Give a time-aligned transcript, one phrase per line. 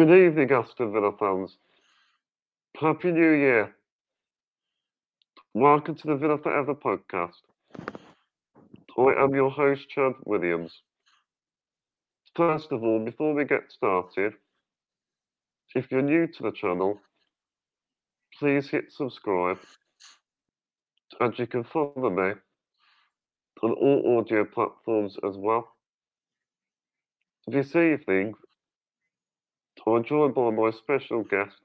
[0.00, 1.58] Good evening, Aston Villa fans.
[2.80, 3.76] Happy New Year.
[5.52, 7.42] Welcome to the Villa Forever podcast.
[8.96, 10.72] I am your host, Chad Williams.
[12.34, 14.32] First of all, before we get started,
[15.74, 16.98] if you're new to the channel,
[18.38, 19.58] please hit subscribe
[21.20, 22.32] and you can follow me
[23.62, 25.68] on all audio platforms as well.
[27.46, 28.32] This evening,
[29.90, 31.56] I'm joined by my special guest,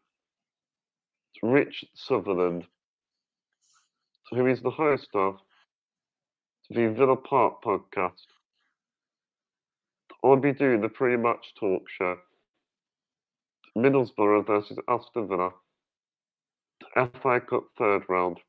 [1.44, 2.66] Rich Sutherland,
[4.32, 5.38] who is the host of
[6.72, 8.26] the Villa Park podcast.
[10.24, 12.18] I'll be doing the pre-match talk show.
[13.78, 15.52] Middlesbrough versus Aston Villa,
[16.96, 18.40] FA Cup third round.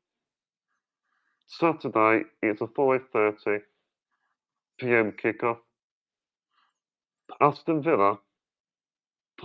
[1.47, 3.61] Saturday it's a 5:30
[4.79, 5.11] p.m.
[5.11, 5.59] kickoff.
[7.39, 8.17] Aston Villa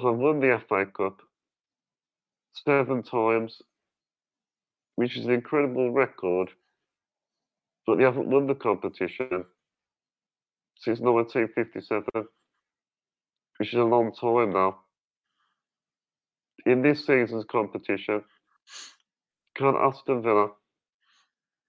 [0.01, 1.21] have won the FA Cup
[2.55, 3.61] seven times,
[4.97, 6.51] which is an incredible record,
[7.87, 9.45] but they haven't won the competition
[10.79, 12.05] since 1957,
[13.59, 14.79] which is a long time now.
[16.67, 18.23] In this season's competition,
[19.57, 20.51] can Aston Villa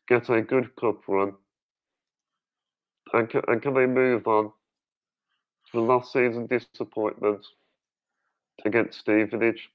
[0.07, 1.33] get a good cup run?
[3.13, 4.45] And can, and can they move on
[5.71, 7.45] to the last season disappointment
[8.65, 9.69] against Stevenage?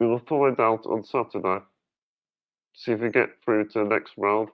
[0.00, 1.64] We will find out on Saturday.
[2.74, 4.48] See if we get through to the next round.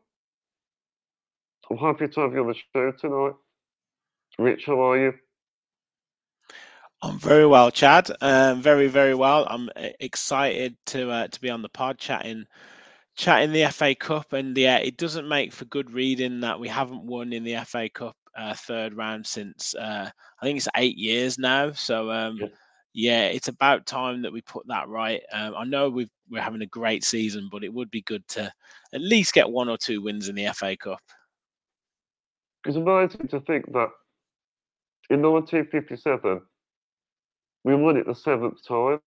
[1.71, 3.35] I'm happy to have you on the show tonight.
[4.39, 5.13] Rich, how are you?
[7.03, 8.11] I'm very well, Chad.
[8.21, 9.47] Um, very, very well.
[9.49, 12.45] I'm uh, excited to uh, to be on the pod chatting
[13.17, 17.05] chatting the FA Cup, and yeah, it doesn't make for good reading that we haven't
[17.05, 20.11] won in the FA Cup uh, third round since uh,
[20.41, 21.73] I think it's eight years now.
[21.73, 22.47] So um, yeah.
[22.93, 23.25] yeah.
[23.27, 25.23] it's about time that we put that right.
[25.33, 28.53] Um, I know we we're having a great season, but it would be good to
[28.93, 31.01] at least get one or two wins in the FA Cup.
[32.67, 33.89] It's amazing to think that
[35.09, 36.41] in 1957
[37.65, 39.01] we won it the seventh time,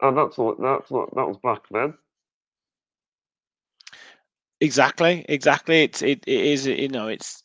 [0.00, 1.94] and that's not that's not that was back then.
[4.60, 5.82] Exactly, exactly.
[5.82, 7.42] It's it, it is you know it's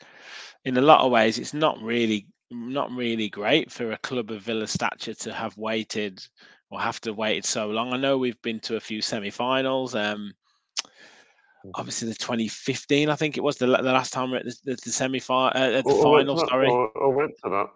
[0.66, 4.42] in a lot of ways it's not really not really great for a club of
[4.42, 6.26] Villa stature to have waited
[6.72, 7.94] or have to wait so long.
[7.94, 9.96] I know we've been to a few semi-finals.
[9.96, 10.34] Um,
[11.60, 11.72] Mm-hmm.
[11.76, 14.78] obviously the 2015 i think it was the, the last time we're at the, the,
[14.82, 17.68] the semi-final uh, the oh, final sorry I, went to that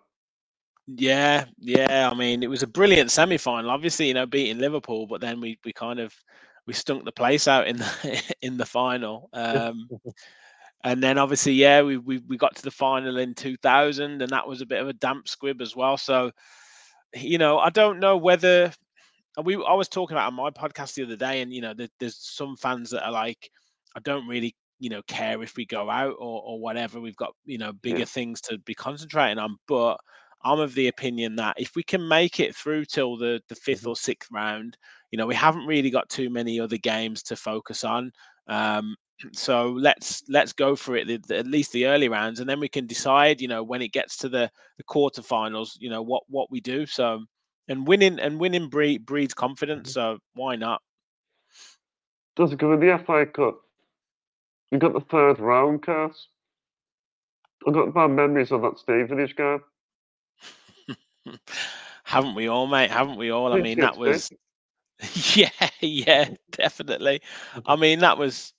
[0.87, 5.19] yeah yeah i mean it was a brilliant semi-final obviously you know beating liverpool but
[5.19, 6.15] then we we kind of
[6.65, 9.89] we stunk the place out in the in the final um
[10.83, 14.47] and then obviously yeah we, we we got to the final in 2000 and that
[14.47, 16.31] was a bit of a damp squib as well so
[17.15, 18.71] you know i don't know whether
[19.41, 22.17] we I was talking about on my podcast the other day, and you know, there's
[22.17, 23.49] some fans that are like,
[23.95, 26.99] I don't really, you know, care if we go out or, or whatever.
[26.99, 28.05] We've got, you know, bigger yeah.
[28.05, 29.57] things to be concentrating on.
[29.67, 29.97] But
[30.43, 33.79] I'm of the opinion that if we can make it through till the, the 5th
[33.79, 33.89] mm-hmm.
[33.89, 34.77] or sixth round,
[35.11, 38.11] you know, we haven't really got too many other games to focus on.
[38.47, 38.95] Um,
[39.31, 42.59] so let's let's go for it the, the, at least the early rounds, and then
[42.59, 46.23] we can decide, you know, when it gets to the the quarterfinals, you know, what
[46.27, 46.85] what we do.
[46.85, 47.23] So
[47.67, 49.91] and winning and winning breed, breeds confidence.
[49.91, 50.15] Mm-hmm.
[50.15, 50.81] So why not?
[52.35, 53.61] Does it go in the FA Cup?
[54.71, 56.27] You got the third round, Cass.
[57.67, 59.61] I've got bad memories of that Stevenage game.
[62.03, 62.91] Haven't we all, mate?
[62.91, 63.53] Haven't we all?
[63.53, 64.31] I mean, that was.
[65.35, 67.21] yeah, yeah, definitely.
[67.65, 68.53] I mean, that was.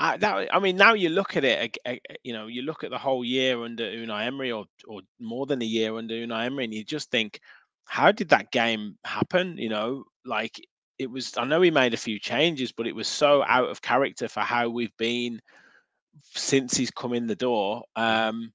[0.00, 1.76] I, that, I mean, now you look at it,
[2.22, 5.60] you know, you look at the whole year under Unai Emery, or or more than
[5.60, 7.40] a year under Unai Emery, and you just think,
[7.84, 9.58] how did that game happen?
[9.58, 10.60] You know, like
[10.98, 13.82] it was I know he made a few changes, but it was so out of
[13.82, 15.40] character for how we've been
[16.22, 17.82] since he's come in the door.
[17.96, 18.52] Um,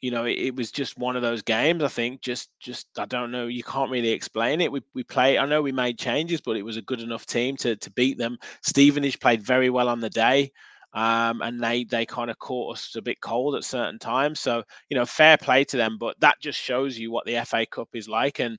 [0.00, 1.82] you know, it, it, was just one of those games.
[1.82, 3.46] I think just just I don't know.
[3.46, 4.70] You can't really explain it.
[4.70, 5.38] We we play.
[5.38, 8.18] I know we made changes, but it was a good enough team to to beat
[8.18, 8.38] them.
[8.62, 10.52] Stevenage played very well on the day.
[10.94, 14.40] Um, and they they kind of caught us a bit cold at certain times.
[14.40, 15.98] So you know, fair play to them.
[15.98, 18.58] But that just shows you what the FA Cup is like, and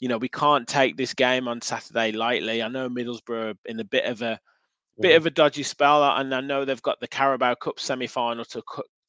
[0.00, 2.62] you know, we can't take this game on Saturday lightly.
[2.62, 4.38] I know Middlesbrough in a bit of a
[5.00, 8.62] bit of a dodgy spell, and I know they've got the Carabao Cup semi-final to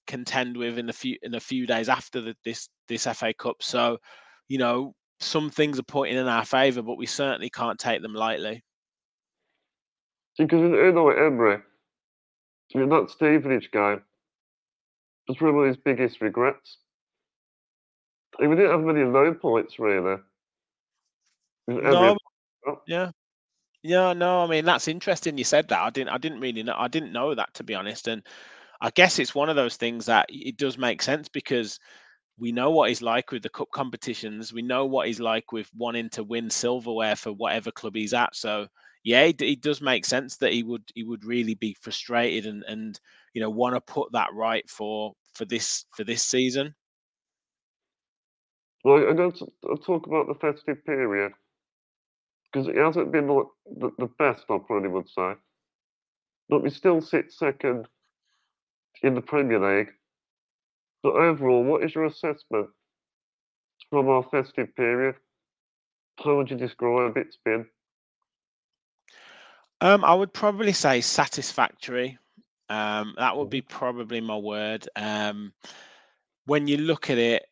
[0.07, 3.57] contend with in a few in a few days after the, this this FA Cup.
[3.61, 3.97] So,
[4.47, 8.13] you know, some things are pointing in our favour, but we certainly can't take them
[8.13, 8.63] lightly.
[10.37, 11.61] Because you know Emery,
[12.73, 13.97] I mean that Stevenage guy
[15.27, 16.77] was one of his biggest regrets.
[18.39, 20.17] we didn't have many low points really.
[21.67, 22.17] No,
[22.87, 23.11] yeah,
[23.83, 24.43] yeah, no.
[24.43, 25.37] I mean, that's interesting.
[25.37, 25.79] You said that.
[25.79, 26.09] I didn't.
[26.09, 26.75] I didn't really know.
[26.77, 28.07] I didn't know that to be honest.
[28.07, 28.23] And
[28.83, 31.79] I guess it's one of those things that it does make sense because
[32.37, 34.51] we know what he's like with the cup competitions.
[34.51, 38.35] We know what he's like with wanting to win silverware for whatever club he's at.
[38.35, 38.67] So
[39.05, 42.63] yeah, it, it does make sense that he would he would really be frustrated and
[42.67, 42.99] and
[43.33, 46.75] you know want to put that right for for this for this season.
[48.83, 49.47] Well, I'm going to
[49.85, 51.31] talk about the festive period
[52.51, 53.45] because it hasn't been the,
[53.79, 55.35] the, the best, I probably would say.
[56.49, 57.87] But we still sit second
[59.01, 59.89] in the Premier League.
[61.01, 62.69] But overall, what is your assessment
[63.89, 65.15] from our festive period?
[66.23, 67.65] How would you describe it's been?
[69.81, 72.17] Um, I would probably say satisfactory.
[72.69, 73.77] Um, that would be mm-hmm.
[73.77, 74.87] probably my word.
[74.95, 75.53] Um,
[76.45, 77.45] when you look at it,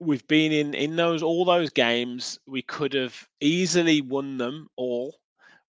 [0.00, 2.38] we've been in in those all those games.
[2.46, 5.16] We could have easily won them all.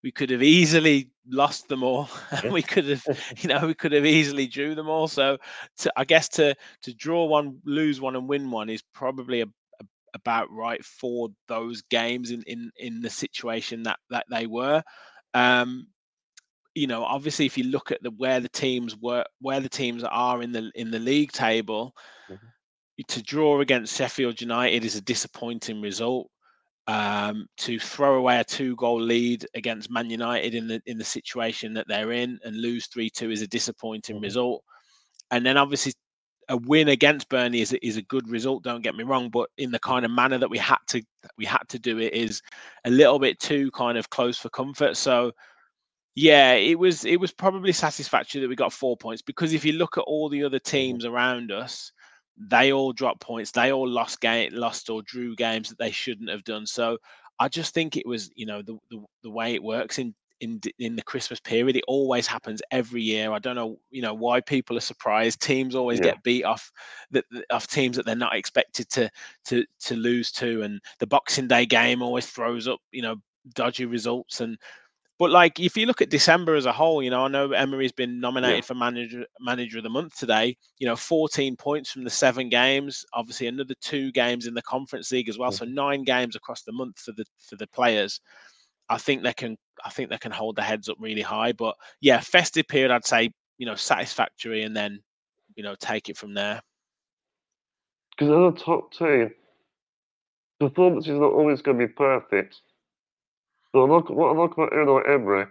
[0.03, 2.09] We could have easily lost them all.
[2.51, 3.03] we could have,
[3.37, 5.07] you know, we could have easily drew them all.
[5.07, 5.37] So,
[5.79, 9.45] to, I guess to to draw one, lose one, and win one is probably a,
[9.45, 14.83] a, about right for those games in in in the situation that that they were.
[15.33, 15.87] Um,
[16.75, 20.03] you know, obviously, if you look at the where the teams were, where the teams
[20.03, 21.93] are in the in the league table,
[22.29, 22.45] mm-hmm.
[23.07, 26.29] to draw against Sheffield United is a disappointing result.
[26.89, 31.71] Um, to throw away a two-goal lead against Man United in the in the situation
[31.75, 34.23] that they're in and lose three-two is a disappointing mm-hmm.
[34.23, 34.63] result.
[35.29, 35.93] And then obviously
[36.47, 38.63] a win against Burnley is is a good result.
[38.63, 41.03] Don't get me wrong, but in the kind of manner that we had to
[41.37, 42.41] we had to do it is
[42.85, 44.97] a little bit too kind of close for comfort.
[44.97, 45.31] So
[46.15, 49.73] yeah, it was it was probably satisfactory that we got four points because if you
[49.73, 51.91] look at all the other teams around us,
[52.39, 53.51] they all dropped points.
[53.51, 56.65] They all lost game, lost or drew games that they shouldn't have done.
[56.65, 56.97] So
[57.39, 60.61] I just think it was you know the the, the way it works in in
[60.77, 61.75] in the Christmas period.
[61.75, 63.31] It always happens every year.
[63.31, 65.41] I don't know, you know, why people are surprised.
[65.41, 66.05] Teams always yeah.
[66.05, 66.71] get beat off
[67.11, 69.09] the, off teams that they're not expected to
[69.45, 73.17] to to lose to, and the Boxing Day game always throws up, you know,
[73.53, 74.41] dodgy results.
[74.41, 74.57] And
[75.19, 77.91] but like if you look at December as a whole, you know, I know Emery's
[77.91, 78.61] been nominated yeah.
[78.61, 80.55] for manager manager of the month today.
[80.79, 83.05] You know, 14 points from the seven games.
[83.13, 85.51] Obviously, another two games in the Conference League as well.
[85.51, 85.65] Mm-hmm.
[85.65, 88.21] So nine games across the month for the for the players.
[88.87, 91.51] I think they can I think they can hold their heads up really high.
[91.51, 95.01] But yeah, festive period I'd say, you know, satisfactory and then,
[95.55, 96.61] you know, take it from there.
[98.11, 99.31] Because in the top team,
[100.61, 102.61] performance is not always going to be perfect.
[103.73, 105.45] But I like, what I like about Unai Emery,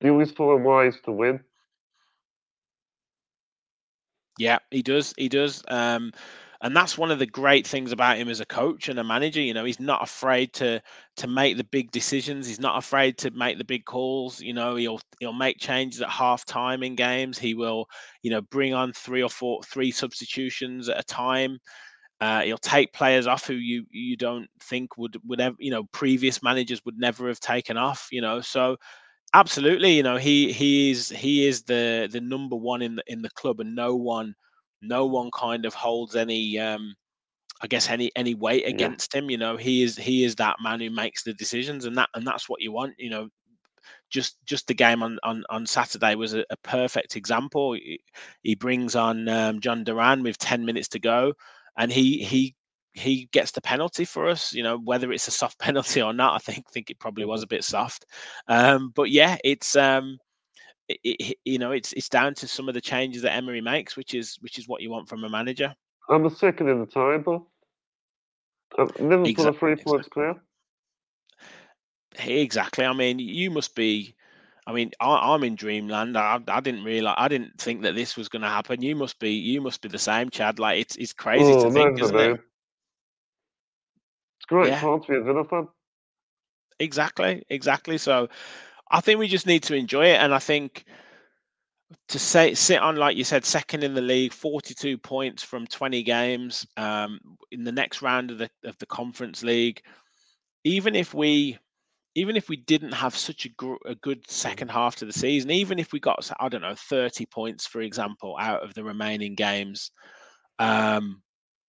[0.00, 1.40] he always find ways to win.
[4.38, 5.12] Yeah, he does.
[5.18, 5.62] He does.
[5.68, 6.12] Um,
[6.62, 9.40] and that's one of the great things about him as a coach and a manager
[9.40, 10.80] you know he's not afraid to
[11.16, 14.76] to make the big decisions he's not afraid to make the big calls you know
[14.76, 17.86] he'll he'll make changes at half time in games he will
[18.22, 21.58] you know bring on three or four three substitutions at a time
[22.20, 25.84] uh, he'll take players off who you you don't think would would ever you know
[25.92, 28.76] previous managers would never have taken off you know so
[29.32, 33.22] absolutely you know he he is he is the the number one in the in
[33.22, 34.34] the club and no one
[34.82, 36.94] no one kind of holds any um
[37.62, 39.20] I guess any any weight against yeah.
[39.20, 39.30] him.
[39.30, 42.26] You know, he is he is that man who makes the decisions, and that and
[42.26, 42.94] that's what you want.
[42.98, 43.28] You know,
[44.08, 47.76] just just the game on on, on Saturday was a, a perfect example.
[48.42, 51.34] He, brings on um, Jhon Duran with ten minutes to go,
[51.80, 52.54] and he he
[52.92, 54.52] he gets the penalty for us.
[54.52, 57.40] You know, whether it's a soft penalty or not, I think think it probably was
[57.40, 57.54] mm-hmm.
[57.54, 58.06] a bit soft.
[58.46, 60.18] Um, but yeah, it's um,
[60.88, 63.96] it, it, you know, it's it's down to some of the changes that Emery makes,
[63.96, 65.74] which is which is what you want from a manager.
[66.08, 67.50] I'm the second in the table.
[68.78, 70.34] Liverpool exactly, are three points clear.
[72.18, 72.84] Exactly.
[72.84, 74.14] I mean, you must be.
[74.66, 76.16] I mean, I, am in dreamland.
[76.16, 77.16] I, I didn't realize.
[77.18, 78.82] I didn't think that this was going to happen.
[78.82, 79.32] You must be.
[79.32, 80.58] You must be the same, Chad.
[80.58, 82.32] Like it's it's crazy oh, to think, isn't it?
[84.38, 84.80] It's great yeah.
[84.80, 85.68] to be a Villa fan.
[86.78, 87.42] Exactly.
[87.48, 87.98] Exactly.
[87.98, 88.28] So,
[88.90, 90.84] I think we just need to enjoy it, and I think
[92.08, 96.02] to say sit on like you said second in the league 42 points from 20
[96.02, 97.18] games um,
[97.50, 99.82] in the next round of the of the conference league
[100.64, 101.58] even if we
[102.14, 105.50] even if we didn't have such a, gr- a good second half to the season
[105.50, 109.34] even if we got i don't know 30 points for example out of the remaining
[109.34, 109.90] games
[110.58, 111.22] um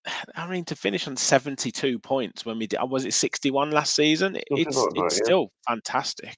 [0.35, 4.37] I mean, to finish on 72 points when we did, was it 61 last season?
[4.49, 5.23] It's it's yeah.
[5.23, 6.35] still fantastic.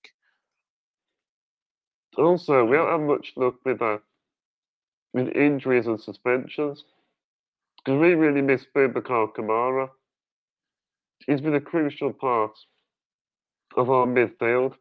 [2.17, 3.97] Also, we don't have much luck with uh,
[5.13, 6.83] with injuries and suspensions.
[7.77, 9.89] Because we really miss Boubacar Kamara.
[11.25, 12.51] He's been a crucial part
[13.75, 14.75] of our midfield.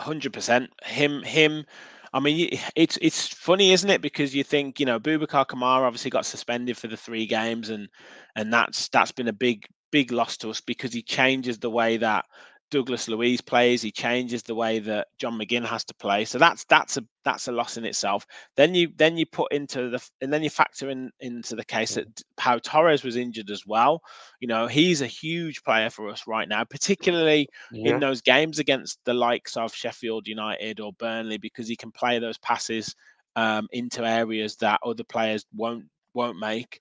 [0.00, 0.70] Hundred percent.
[0.84, 1.64] Him, him.
[2.12, 4.00] I mean, it's it's funny, isn't it?
[4.00, 7.88] Because you think you know, Boubacar Kamara obviously got suspended for the three games, and
[8.36, 11.96] and that's that's been a big big loss to us because he changes the way
[11.96, 12.24] that
[12.70, 13.82] Douglas Luiz plays.
[13.82, 16.24] He changes the way that John McGinn has to play.
[16.24, 18.26] So that's that's a that's a loss in itself.
[18.56, 21.94] Then you then you put into the and then you factor in into the case
[21.94, 24.02] that Pau Torres was injured as well.
[24.40, 27.94] You know he's a huge player for us right now, particularly yeah.
[27.94, 32.18] in those games against the likes of Sheffield United or Burnley because he can play
[32.18, 32.94] those passes
[33.36, 35.84] um, into areas that other players won't
[36.14, 36.80] won't make.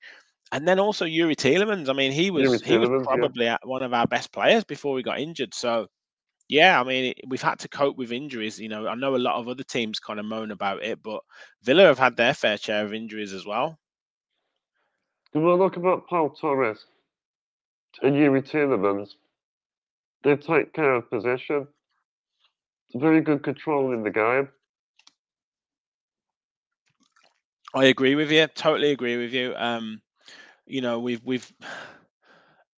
[0.51, 1.89] And then also Yuri Tielemans.
[1.89, 3.57] I mean, he was he was probably yeah.
[3.63, 5.53] one of our best players before we got injured.
[5.53, 5.87] So,
[6.47, 8.59] yeah, I mean, we've had to cope with injuries.
[8.59, 11.21] You know, I know a lot of other teams kind of moan about it, but
[11.63, 13.77] Villa have had their fair share of injuries as well.
[15.33, 16.85] When we look about Paul Torres
[18.01, 19.09] and Yuri Tielemans,
[20.23, 21.67] they take care of possession.
[22.95, 24.47] Very good control in the game.
[27.75, 28.47] I agree with you.
[28.47, 29.53] Totally agree with you.
[29.57, 30.01] Um,
[30.67, 31.51] you know, we've we've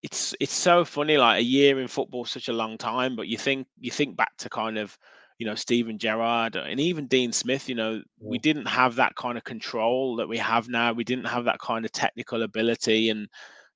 [0.01, 3.37] it's it's so funny like a year in football such a long time but you
[3.37, 4.97] think you think back to kind of
[5.37, 9.37] you know Steven Gerrard and even Dean Smith you know we didn't have that kind
[9.37, 10.93] of control that we have now.
[10.93, 13.27] We didn't have that kind of technical ability and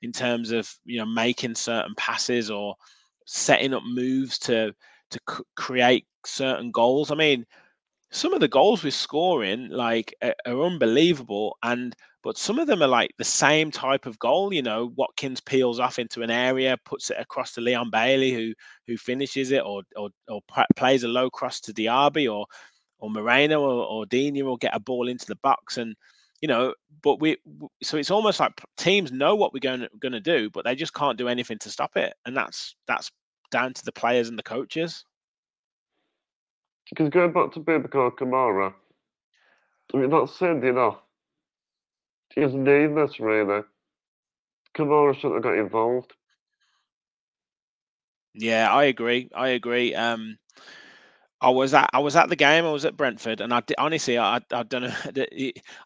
[0.02, 2.76] in terms of you know making certain passes or
[3.26, 4.74] setting up moves to
[5.12, 7.12] to c- create certain goals.
[7.12, 7.46] I mean
[8.12, 12.82] some of the goals we're scoring like are, are unbelievable and but some of them
[12.82, 14.54] are like the same type of goal.
[14.54, 18.54] You know, Watkins peels off into an area, puts it across to Leon Bailey, who
[18.88, 20.42] who finishes it, or or, or
[20.76, 22.48] plays a low cross to Diaby, or
[23.00, 25.96] or Moreno or, or Digne will get a ball into the box, and
[26.42, 27.38] you know, but we
[27.84, 30.94] so it's almost like teams know what we're going going to do, but they just
[30.94, 33.12] can't do anything to stop it, and that's that's
[33.52, 35.04] down to the players and the coaches.
[36.90, 38.74] Because going back to Boubacar Kamara,
[39.94, 40.98] I mean that's said enough
[42.36, 43.64] He's nameless, really.
[44.76, 46.14] Kamara shouldn't have got involved.
[48.34, 49.30] Yeah, I agree.
[49.36, 49.94] I agree.
[49.94, 50.38] Um,
[51.42, 52.66] I was at I was at the game.
[52.66, 54.94] I was at Brentford, and I did, honestly I I don't know.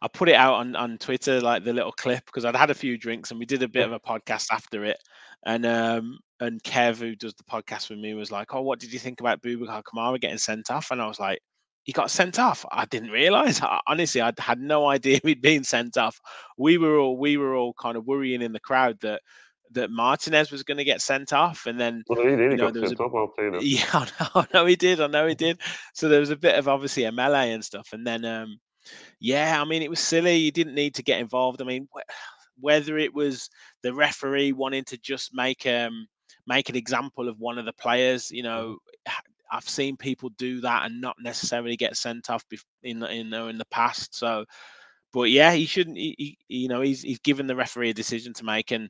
[0.01, 2.75] I put it out on, on Twitter like the little clip because I'd had a
[2.75, 4.97] few drinks and we did a bit of a podcast after it.
[5.45, 8.93] And um and Kev who does the podcast with me was like, "Oh, what did
[8.93, 11.39] you think about Boubacar Kamara getting sent off?" And I was like,
[11.87, 12.65] he got sent off.
[12.69, 13.61] I didn't realize.
[13.87, 16.19] Honestly, I had no idea he'd been sent off.
[16.57, 19.21] We were all we were all kind of worrying in the crowd that
[19.71, 22.51] that Martinez was going to get sent off, and then well, he did.
[22.51, 24.99] You know, there was a, off, Yeah, I know, I know he did.
[24.99, 25.61] I know he did.
[25.93, 28.59] So there was a bit of obviously a melee and stuff, and then um,
[29.21, 30.35] yeah, I mean it was silly.
[30.35, 31.61] You didn't need to get involved.
[31.61, 32.09] I mean, wh-
[32.59, 33.49] whether it was
[33.81, 36.05] the referee wanting to just make um
[36.47, 38.77] make an example of one of the players, you know,
[39.51, 42.43] I've seen people do that and not necessarily get sent off
[42.83, 44.15] in in in the past.
[44.15, 44.45] So,
[45.13, 45.97] but yeah, he shouldn't.
[45.97, 48.89] He, he, you know, he's he's given the referee a decision to make, and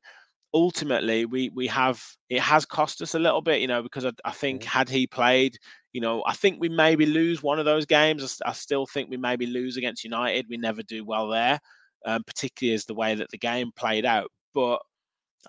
[0.53, 4.11] ultimately, we we have it has cost us a little bit, you know, because I,
[4.25, 5.57] I think had he played,
[5.93, 8.39] you know, I think we maybe lose one of those games.
[8.45, 10.47] I, I still think we maybe lose against United.
[10.49, 11.59] We never do well there,
[12.05, 14.29] um, particularly as the way that the game played out.
[14.53, 14.79] But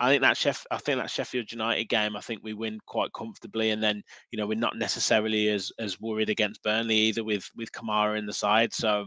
[0.01, 3.13] I think that Sheff, I think that Sheffield United game, I think we win quite
[3.13, 7.51] comfortably, and then you know we're not necessarily as as worried against Burnley either with
[7.57, 8.73] with Kamara in the side.
[8.73, 9.07] So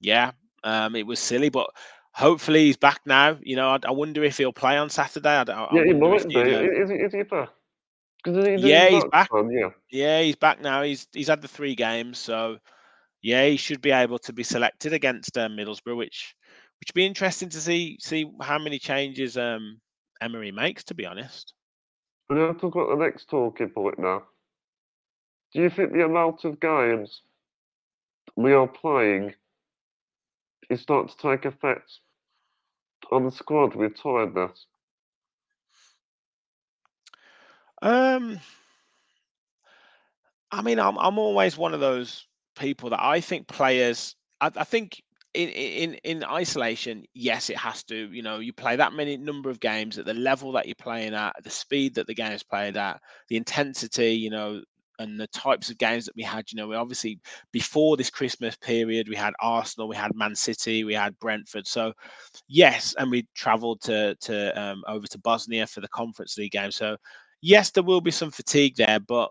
[0.00, 0.32] yeah,
[0.64, 1.70] um, it was silly, but
[2.12, 3.38] hopefully he's back now.
[3.42, 5.28] You know, I, I wonder if he'll play on Saturday.
[5.28, 6.34] I, I yeah, he might be.
[6.34, 7.50] Is, is he back?
[8.26, 9.30] yeah, he's back.
[9.32, 10.82] yeah, yeah, he's back now.
[10.82, 12.58] He's he's had the three games, so
[13.22, 16.34] yeah, he should be able to be selected against uh, Middlesbrough, which
[16.80, 19.80] which would be interesting to see see how many changes um
[20.20, 21.54] Emery makes, to be honest.
[22.28, 24.22] We're going to talk about the next talking point now.
[25.52, 27.22] Do you think the amount of games
[28.36, 29.34] we are playing
[30.68, 31.90] is starting to take effect
[33.10, 34.66] on the squad with tiredness?
[37.82, 38.38] Um,
[40.52, 44.14] I mean, I'm I'm always one of those people that I think players.
[44.40, 45.02] I, I think
[45.34, 47.96] in in in isolation, yes, it has to.
[48.12, 51.14] You know, you play that many number of games at the level that you're playing
[51.14, 54.12] at, the speed that the game is played at, the intensity.
[54.12, 54.62] You know,
[55.00, 56.44] and the types of games that we had.
[56.52, 57.18] You know, we obviously
[57.52, 61.66] before this Christmas period, we had Arsenal, we had Man City, we had Brentford.
[61.66, 61.92] So,
[62.48, 66.70] yes, and we travelled to to um, over to Bosnia for the Conference League game.
[66.70, 66.96] So,
[67.40, 69.30] yes, there will be some fatigue there, but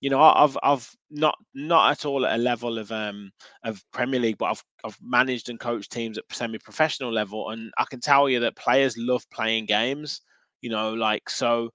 [0.00, 3.30] you know, I've I've not not at all at a level of um
[3.64, 7.84] of Premier League, but I've I've managed and coached teams at semi-professional level, and I
[7.84, 10.20] can tell you that players love playing games.
[10.60, 11.70] You know, like so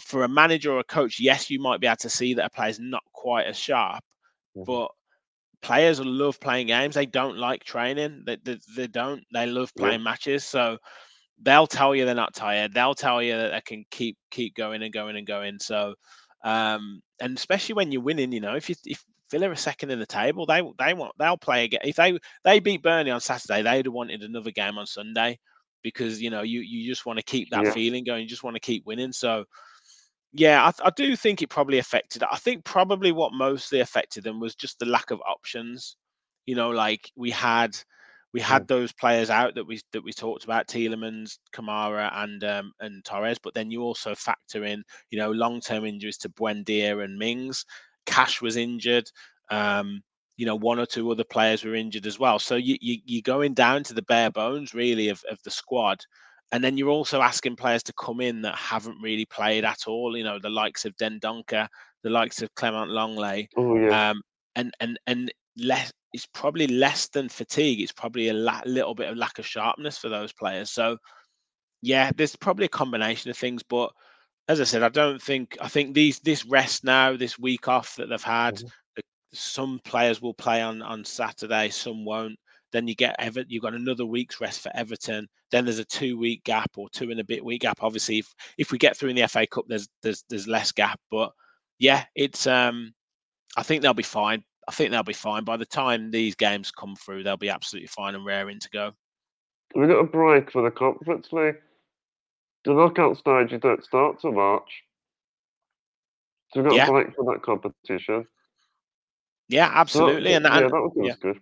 [0.00, 2.50] for a manager or a coach, yes, you might be able to see that a
[2.50, 4.02] player's not quite as sharp,
[4.56, 4.64] mm-hmm.
[4.64, 4.90] but
[5.62, 6.94] players love playing games.
[6.94, 8.22] They don't like training.
[8.26, 9.22] They, they, they don't.
[9.32, 10.04] They love playing yeah.
[10.04, 10.44] matches.
[10.44, 10.78] So
[11.42, 12.72] they'll tell you they're not tired.
[12.72, 15.58] They'll tell you that they can keep keep going and going and going.
[15.58, 15.94] So
[16.44, 19.98] um, and especially when you're winning, you know, if you if Villa are second in
[19.98, 21.80] the table, they they want they'll play again.
[21.82, 25.38] If they they beat Burnley on Saturday, they'd have wanted another game on Sunday
[25.82, 27.72] because you know you you just want to keep that yeah.
[27.72, 28.22] feeling going.
[28.22, 29.12] You just want to keep winning.
[29.12, 29.44] So
[30.34, 32.24] yeah, I, I, do think it probably affected.
[32.24, 35.96] I think probably what mostly affected them was just the lack of options.
[36.44, 37.76] You know, like we had
[38.34, 42.72] we had those players out that we that we talked about, Tielemans, Kamara, and um,
[42.80, 43.38] and Torres.
[43.38, 47.64] But then you also factor in, you know, long term injuries to Buendia and Mings.
[48.06, 49.08] Cash was injured.
[49.50, 50.02] Um,
[50.36, 52.40] you know, one or two other players were injured as well.
[52.40, 56.00] So you, you you're going down to the bare bones really of of the squad.
[56.50, 60.16] And then you're also asking players to come in that haven't really played at all.
[60.16, 61.68] You know, the likes of Dendoncker,
[62.02, 64.10] the likes of Clement Lenglet, oh, yeah.
[64.10, 64.22] um,
[64.56, 67.80] and and and less it's probably less than fatigue.
[67.80, 70.70] It's probably a la- little bit of lack of sharpness for those players.
[70.70, 70.96] So,
[71.82, 73.64] yeah, there's probably a combination of things.
[73.64, 73.90] But
[74.46, 77.96] as I said, I don't think I think these this rest now, this week off
[77.96, 79.00] that they've had, mm-hmm.
[79.32, 82.38] some players will play on on Saturday, some won't.
[82.72, 85.28] Then you get Ever, you've got another week's rest for Everton.
[85.50, 87.78] Then there's a two week gap or two and a bit week gap.
[87.82, 91.00] Obviously, if if we get through in the FA Cup, there's there's there's less gap.
[91.10, 91.32] But
[91.80, 92.94] yeah, it's um,
[93.56, 94.44] I think they'll be fine.
[94.68, 95.44] I think they'll be fine.
[95.44, 98.92] By the time these games come through, they'll be absolutely fine and raring to go.
[99.74, 101.56] We got a break for the conference league.
[102.64, 104.82] The knockout stages don't start till March.
[106.52, 106.86] So we've got yeah.
[106.86, 108.26] a break for that competition.
[109.48, 110.30] Yeah, absolutely.
[110.30, 111.14] So, and, yeah, that was yeah.
[111.20, 111.40] good.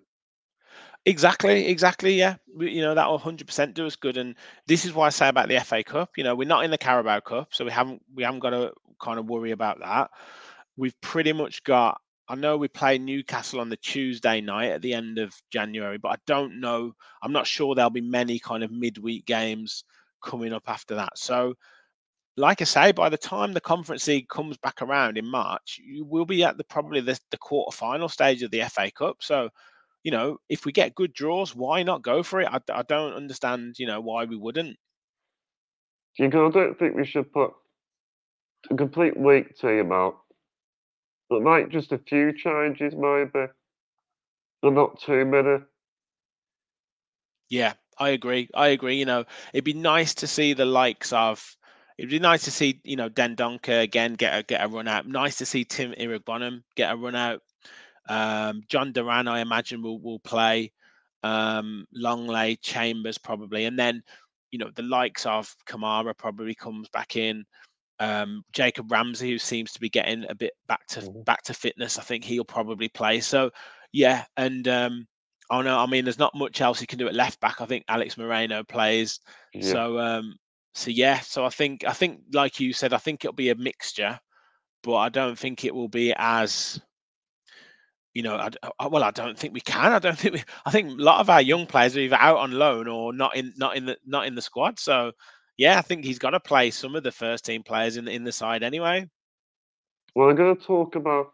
[1.04, 2.14] Exactly, exactly.
[2.14, 5.10] Yeah, you know that will hundred percent do us good, and this is why I
[5.10, 6.10] say about the FA Cup.
[6.16, 8.72] You know, we're not in the Carabao Cup, so we haven't we haven't got to
[9.00, 10.10] kind of worry about that.
[10.76, 12.00] We've pretty much got
[12.32, 16.12] I know we play Newcastle on the Tuesday night at the end of January, but
[16.12, 16.94] I don't know.
[17.22, 19.84] I'm not sure there'll be many kind of midweek games
[20.24, 21.18] coming up after that.
[21.18, 21.52] So,
[22.38, 26.06] like I say, by the time the conference league comes back around in March, you
[26.06, 29.18] will be at the probably the, the quarter final stage of the FA Cup.
[29.20, 29.50] So,
[30.02, 32.48] you know, if we get good draws, why not go for it?
[32.50, 34.78] I, I don't understand, you know, why we wouldn't.
[36.18, 37.52] Know, I don't think we should put
[38.70, 40.16] a complete weak team out
[41.32, 43.46] but like just a few changes, maybe,
[44.60, 45.64] but not too many.
[47.48, 48.50] Yeah, I agree.
[48.52, 48.96] I agree.
[48.96, 51.56] You know, it'd be nice to see the likes of.
[51.96, 55.08] It'd be nice to see, you know, Dendoncker again get a get a run out.
[55.08, 57.40] Nice to see Tim Iroegbunam get a run out.
[58.10, 60.72] Um, Jhon Duran, I imagine, will will play.
[61.22, 64.02] Um, Lenglet, Chambers probably, and then
[64.50, 67.46] you know the likes of Kamara probably comes back in.
[68.02, 71.22] Um, Jacob Ramsey, who seems to be getting a bit back to mm-hmm.
[71.22, 73.20] back to fitness, I think he'll probably play.
[73.20, 73.50] So,
[73.92, 75.06] yeah, and um,
[75.50, 77.60] oh no, I mean, there's not much else he can do at left back.
[77.60, 79.20] I think Alex Moreno plays.
[79.54, 79.70] Yeah.
[79.70, 80.34] So, um,
[80.74, 83.54] so yeah, so I think I think like you said, I think it'll be a
[83.54, 84.18] mixture,
[84.82, 86.80] but I don't think it will be as
[88.14, 88.36] you know,
[88.78, 89.92] I, well, I don't think we can.
[89.92, 90.42] I don't think we.
[90.66, 93.36] I think a lot of our young players are either out on loan or not
[93.36, 94.78] in, not in the, not in the squad.
[94.78, 95.12] So
[95.56, 98.24] yeah, I think he's got to play some of the first team players in in
[98.24, 99.08] the side anyway.
[100.14, 101.32] Well, I'm going to talk about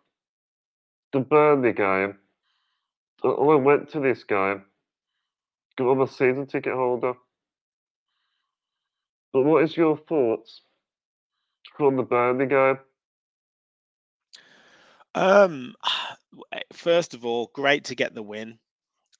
[1.12, 2.18] the Burnley game.
[3.24, 4.62] I went to this game.
[5.80, 7.14] I'm a season ticket holder.
[9.32, 10.62] But what is your thoughts
[11.78, 12.78] on the Burnley game?
[15.14, 15.74] Um,
[16.72, 18.58] first of all, great to get the win.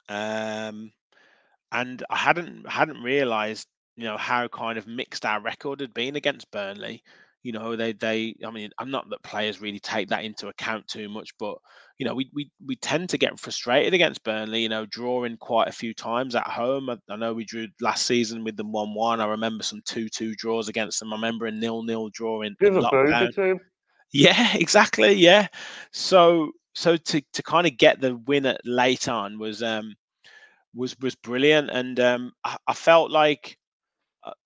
[0.08, 0.92] Um,
[1.70, 6.14] and I hadn't hadn't realised you know how kind of mixed our record had been
[6.14, 7.02] against Burnley.
[7.42, 10.86] You know, they they I mean, I'm not that players really take that into account
[10.86, 11.58] too much, but
[11.98, 14.62] you know, we we we tend to get frustrated against Burnley.
[14.62, 16.88] You know, drawing quite a few times at home.
[16.88, 19.20] I, I know we drew last season with them one one.
[19.20, 21.12] I remember some two two draws against them.
[21.12, 23.58] I remember a nil nil draw in, in lockdown.
[24.12, 25.14] Yeah, exactly.
[25.14, 25.48] Yeah.
[25.90, 29.96] So so to to kind of get the win at late on was um
[30.72, 33.57] was was brilliant, and um I, I felt like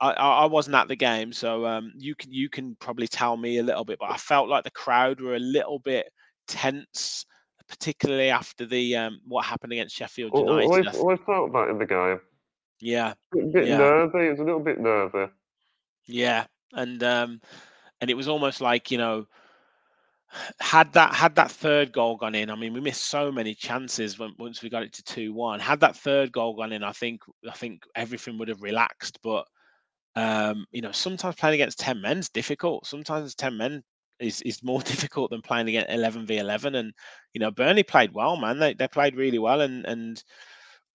[0.01, 3.59] I, I wasn't at the game, so um, you can you can probably tell me
[3.59, 3.99] a little bit.
[3.99, 6.11] But I felt like the crowd were a little bit
[6.49, 7.25] tense,
[7.69, 10.89] particularly after the um, what happened against Sheffield United.
[10.89, 12.21] I, I, I felt that in the game.
[12.81, 13.79] Yeah, a bit yeah.
[13.79, 14.27] nervy.
[14.27, 15.31] It was a little bit nervy.
[16.07, 17.41] Yeah, and um,
[18.01, 19.27] and it was almost like you know
[20.61, 24.19] had that had that third goal gone in, I mean, we missed so many chances
[24.19, 25.61] when, once we got it to two one.
[25.61, 29.19] Had that third goal gone in, I think I think everything would have relaxed.
[29.23, 29.47] But
[30.17, 32.87] um, you know, sometimes playing against ten men is difficult.
[32.87, 33.83] Sometimes ten men
[34.21, 36.75] is is more difficult than playing against eleven v eleven.
[36.75, 36.93] And
[37.35, 38.59] you know, Burnley played well, man.
[38.59, 40.23] They they played really well, and and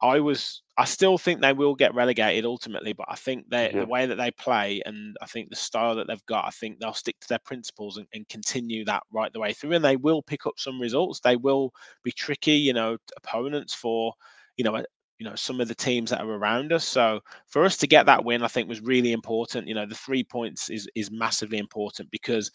[0.01, 3.79] I was I still think they will get relegated ultimately, but I think they Yeah.
[3.79, 6.79] the way that they play and I think the style that they've got, I think
[6.79, 9.73] they'll stick to their principles and, and continue that right the way through.
[9.73, 11.21] And they will pick up some results.
[11.21, 14.13] They will be tricky, you know, opponents for,
[14.55, 14.83] you know,
[15.19, 16.85] you know, some of the teams that are around us.
[16.85, 19.67] So for us to get that win, I think was really important.
[19.67, 22.51] You know, the three points is is massively important because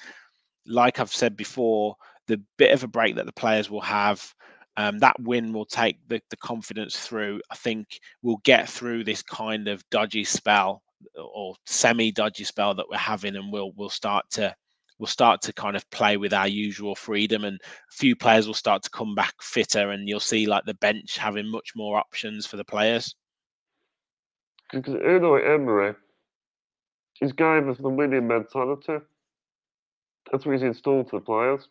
[0.67, 1.97] like I've said before,
[2.29, 4.33] the bit of a break that the players will have
[4.77, 7.41] um, that win will take the, the confidence through.
[7.51, 7.87] I think
[8.23, 10.83] we'll get through this kind of dodgy spell
[11.17, 14.55] or semi dodgy spell that we're having, and we'll we'll start to
[15.03, 18.55] we'll start to kind of play with our usual freedom, and a few players will
[18.55, 22.47] start to come back fitter, and you'll see like the bench having much more options
[22.47, 23.17] for the players.
[24.71, 25.95] Because Unai Emery,
[27.15, 28.99] he's gave us the winning mentality.
[30.31, 31.69] That's what he's installed for the players.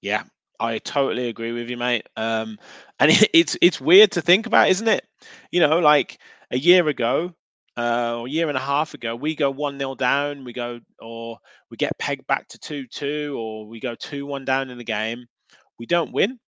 [0.00, 0.22] Yeah,
[0.58, 2.08] I totally agree with you, mate.
[2.16, 2.58] Um,
[2.98, 5.04] and it, it's it's weird to think about, isn't it?
[5.52, 6.18] You know, like
[6.50, 7.34] a year ago,
[7.76, 10.80] uh, or a year and a half ago, we go one 0 down, we go
[11.00, 11.38] or
[11.70, 14.84] we get pegged back to two two, or we go two one down in the
[14.84, 15.26] game.
[15.78, 16.38] We don't win.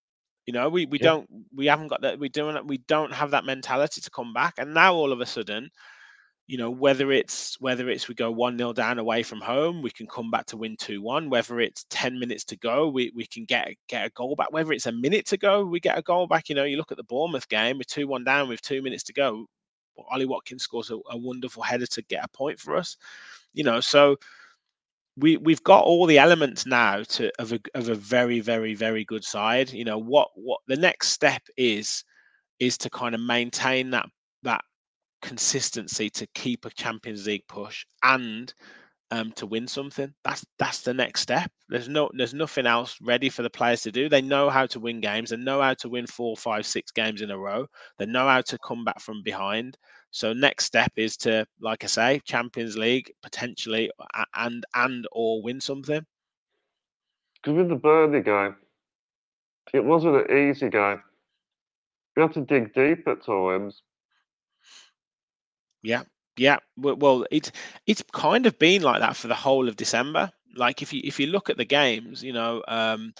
[0.46, 1.08] You know, we we Yeah.
[1.08, 4.54] don't we haven't got that we don't we don't have that mentality to come back.
[4.58, 5.70] And now all of a sudden,
[6.46, 9.90] you know whether it's whether it's we go one 0 down away from home we
[9.90, 13.44] can come back to win 2-1 whether it's 10 minutes to go we, we can
[13.44, 16.26] get get a goal back whether it's a minute to go we get a goal
[16.28, 19.02] back you know you look at the Bournemouth game with 2-1 down with 2 minutes
[19.04, 19.46] to go
[20.10, 22.96] Ollie Watkins scores a, a wonderful header to get a point for us.
[23.52, 24.16] You know so
[25.16, 29.04] we we've got all the elements now to of a, of a very very very
[29.04, 29.72] good side.
[29.72, 32.04] You know what what the next step is
[32.58, 34.06] is to kind of maintain that
[34.42, 34.62] that
[35.22, 38.52] consistency to keep a Champions League push and
[39.10, 40.12] um, to win something.
[40.24, 41.50] That's that's the next step.
[41.68, 44.08] There's no there's nothing else ready for the players to do.
[44.08, 45.30] They know how to win games.
[45.30, 47.66] They know how to win four, five, six games in a row.
[47.98, 49.78] They know how to come back from behind.
[50.10, 53.90] So next step is to, like I say, Champions League potentially
[54.34, 56.04] and and or win something.
[57.36, 58.56] Because with the Burnley game,
[59.72, 61.02] it wasn't an easy game.
[62.16, 63.82] We had to dig deep at times.
[65.82, 66.02] Yeah,
[66.36, 66.58] yeah.
[66.76, 67.52] Well, it's
[67.86, 70.30] it's kind of been like that for the whole of December.
[70.56, 73.12] Like if you if you look at the games, you know, um,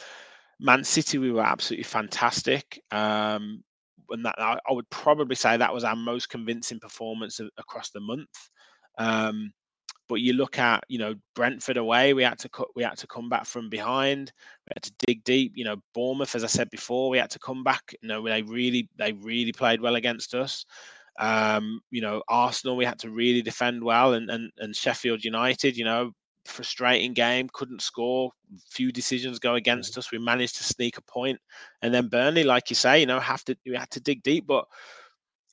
[0.61, 2.83] Man City we were absolutely fantastic.
[2.91, 3.63] Um,
[4.11, 8.01] and that I, would probably say that was our most convincing performance of, across the
[8.01, 8.51] month.
[8.99, 9.53] Um,
[10.09, 13.07] but you look at you know Brentford away, we had to cut, we had to
[13.09, 14.33] come back from behind.
[14.69, 15.53] We had to dig deep.
[15.57, 17.95] You know Bournemouth, as I said before, we had to come back.
[18.03, 20.65] You know they really they really played well against us.
[21.19, 25.77] Um, you know, Arsenal, we had to really defend well, and and and Sheffield United,
[25.77, 26.13] you know,
[26.45, 28.31] frustrating game, couldn't score.
[28.71, 30.13] Few decisions go against us.
[30.13, 31.39] We managed to sneak a point,
[31.83, 34.47] and then Burnley, like you say, you know, have to we had to dig deep,
[34.47, 34.67] but.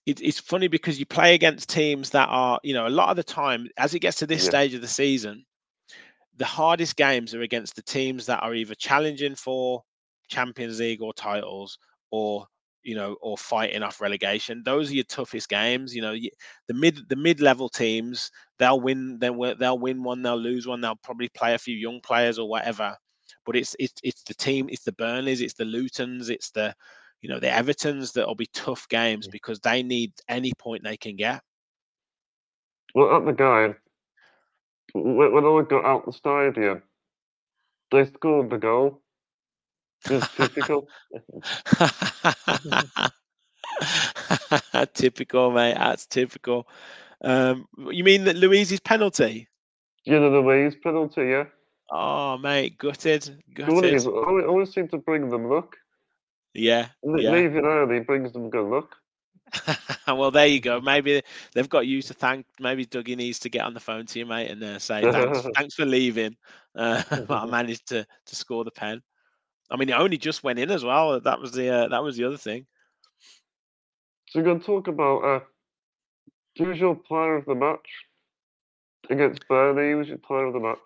[0.06, 3.16] It, it's funny because you play against teams that are, you know, a lot of
[3.16, 4.50] the time, as it gets to this Yeah.
[4.50, 5.46] stage of the season,
[6.36, 9.82] the hardest games are against the teams that are either challenging for
[10.28, 11.78] Champions League or titles,
[12.12, 12.46] or
[12.84, 14.62] you know, or fighting off relegation.
[14.64, 15.96] Those are your toughest games.
[15.96, 20.38] You know, the mid the mid level teams they'll win then they'll win one, they'll
[20.38, 22.96] lose one, they'll probably play a few young players or whatever.
[23.46, 26.74] But it's it's it's the team, it's the Burnleys, it's the Lutons, it's the
[27.22, 31.16] you know the Evertons that'll be tough games because they need any point they can
[31.16, 31.42] get.
[32.96, 33.76] Well, at the game,
[34.94, 36.84] when, when I got out the stadium,
[37.92, 39.03] they scored the goal.
[40.06, 40.88] Typical.
[44.94, 45.76] typical, mate.
[45.76, 46.68] That's typical.
[47.22, 49.48] Um, you mean that Luiz's penalty?
[50.06, 51.46] You know the Luiz penalty, yeah?
[51.92, 54.06] Oh, mate, gutted, is, gutted.
[54.06, 55.76] Always- always seem to bring them luck.
[56.54, 57.32] Yeah, Le- yeah.
[57.32, 58.96] Leaving early brings them good luck.
[60.08, 60.82] well, there you go.
[60.82, 61.22] Maybe
[61.54, 62.46] they've got you to thank.
[62.60, 65.48] Maybe Dougie needs to get on the phone to you, mate, and uh, say thanks,
[65.56, 66.36] thanks for leaving.
[66.76, 69.02] Uh, but I managed to to score the pen.
[69.74, 71.20] I mean, it only just went in as well.
[71.20, 72.68] That was the uh, that was the other thing.
[74.30, 75.40] So we're going to talk about uh,
[76.58, 77.88] who's your player of the match
[79.10, 79.92] against Burnley?
[79.92, 80.78] Who's your player of the match?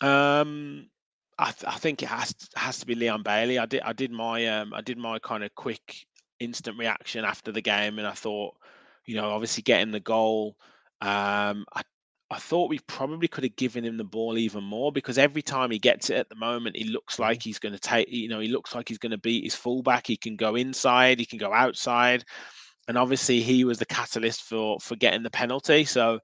[0.00, 0.88] Um,
[1.38, 3.58] I, th- I think it has has to be Leon Bailey.
[3.58, 6.06] I did I did my um I did my kind of quick
[6.40, 8.54] instant reaction after the game, and I thought,
[9.04, 10.56] you know, obviously getting the goal.
[11.02, 11.82] Um, I
[12.32, 15.70] I thought we probably could have given him the ball even more because every time
[15.70, 18.40] he gets it at the moment, he looks like he's going to take, you know,
[18.40, 20.06] he looks like he's going to beat his fullback.
[20.06, 22.24] He can go inside, he can go outside,
[22.88, 25.84] and obviously he was the catalyst for for getting the penalty.
[25.84, 26.20] So,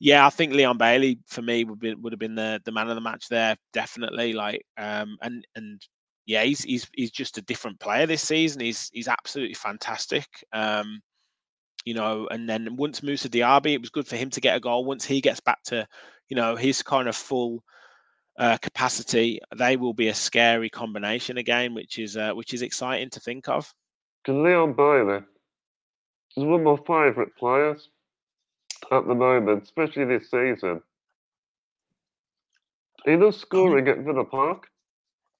[0.00, 2.88] yeah, I think Leon Bailey for me would be would have been the the man
[2.88, 4.32] of the match there, definitely.
[4.32, 5.80] Like, um, and and
[6.26, 8.60] yeah, he's he's he's just a different player this season.
[8.60, 10.26] He's he's absolutely fantastic.
[10.52, 11.00] Um,
[11.84, 14.60] you know, and then once Musa Diaby, it was good for him to get a
[14.60, 14.84] goal.
[14.84, 15.86] Once he gets back to,
[16.28, 17.62] you know, his kind of full
[18.38, 23.10] uh, capacity, they will be a scary combination again, which is uh, which is exciting
[23.10, 23.72] to think of.
[24.22, 25.20] Because Leon Bailey
[26.36, 27.88] is one of my favourite players
[28.90, 30.82] at the moment, especially this season.
[33.04, 34.66] He does scoring at Villa Park.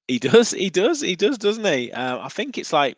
[0.09, 1.93] He does, he does, he does, doesn't he?
[1.93, 2.97] Uh, I think it's like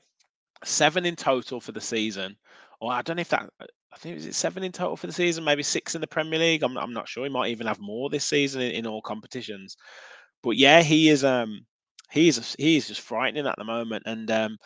[0.65, 2.37] seven in total for the season,
[2.83, 3.49] or I don't know if that.
[3.61, 6.41] I think is it seven in total for the season, maybe six in the Premier
[6.41, 6.65] League.
[6.65, 7.25] I'm, I'm not sure.
[7.25, 9.77] He might even have more this season in, in all competitions.
[10.43, 11.23] But yeah, he is.
[11.23, 11.65] Um,
[12.11, 12.57] he is.
[12.59, 14.59] He is just frightening at the moment, and um,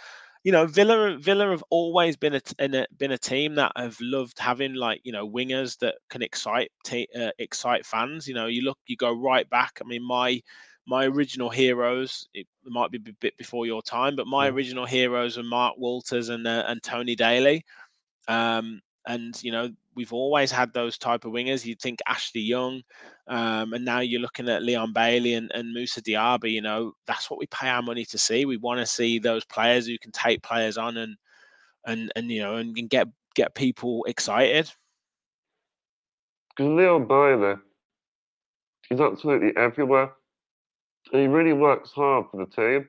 [0.44, 4.38] you know, Villa Villa have always been a, a, been a team that have loved
[4.38, 8.26] having like you know wingers that can excite t- uh, excite fans.
[8.26, 9.78] You know, you look, you go right back.
[9.82, 10.40] I mean, my
[10.86, 12.26] my original heroes.
[12.32, 16.30] It might be a bit before your time, but my original heroes are Mark Walters
[16.30, 17.62] and uh, and Tony Daly.
[18.28, 21.64] Um, and you know, we've always had those type of wingers.
[21.64, 22.82] You'd think Ashley Young,
[23.28, 26.52] um, and now you're looking at Leon Bailey and, and Musa Diaby.
[26.52, 28.44] You know, that's what we pay our money to see.
[28.44, 31.16] We want to see those players who can take players on and
[31.86, 34.70] and and you know and, and get get people excited.
[36.56, 37.56] Because Leon Bailey
[38.90, 40.12] is absolutely everywhere.
[41.12, 42.88] And he really works hard for the team.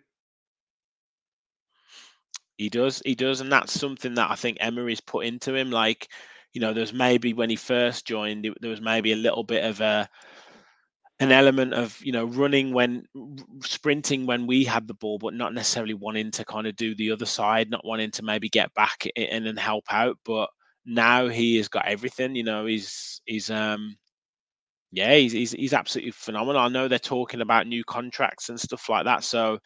[2.58, 5.72] He does, he does, and that's something that I think Emery's put into him.
[5.72, 6.08] Like,
[6.54, 9.80] you know, there's maybe when he first joined, there was maybe a little bit of
[9.82, 10.10] a
[11.20, 13.04] an element of you know running when
[13.64, 17.12] sprinting when we had the ball, but not necessarily wanting to kind of do the
[17.12, 20.18] other side, not wanting to maybe get back in and help out.
[20.24, 20.50] But
[20.86, 22.36] now he has got everything.
[22.36, 23.98] You know, he's he's um
[24.92, 26.62] yeah, he's he's, he's absolutely phenomenal.
[26.62, 29.60] I know they're talking about new contracts and stuff like that, so.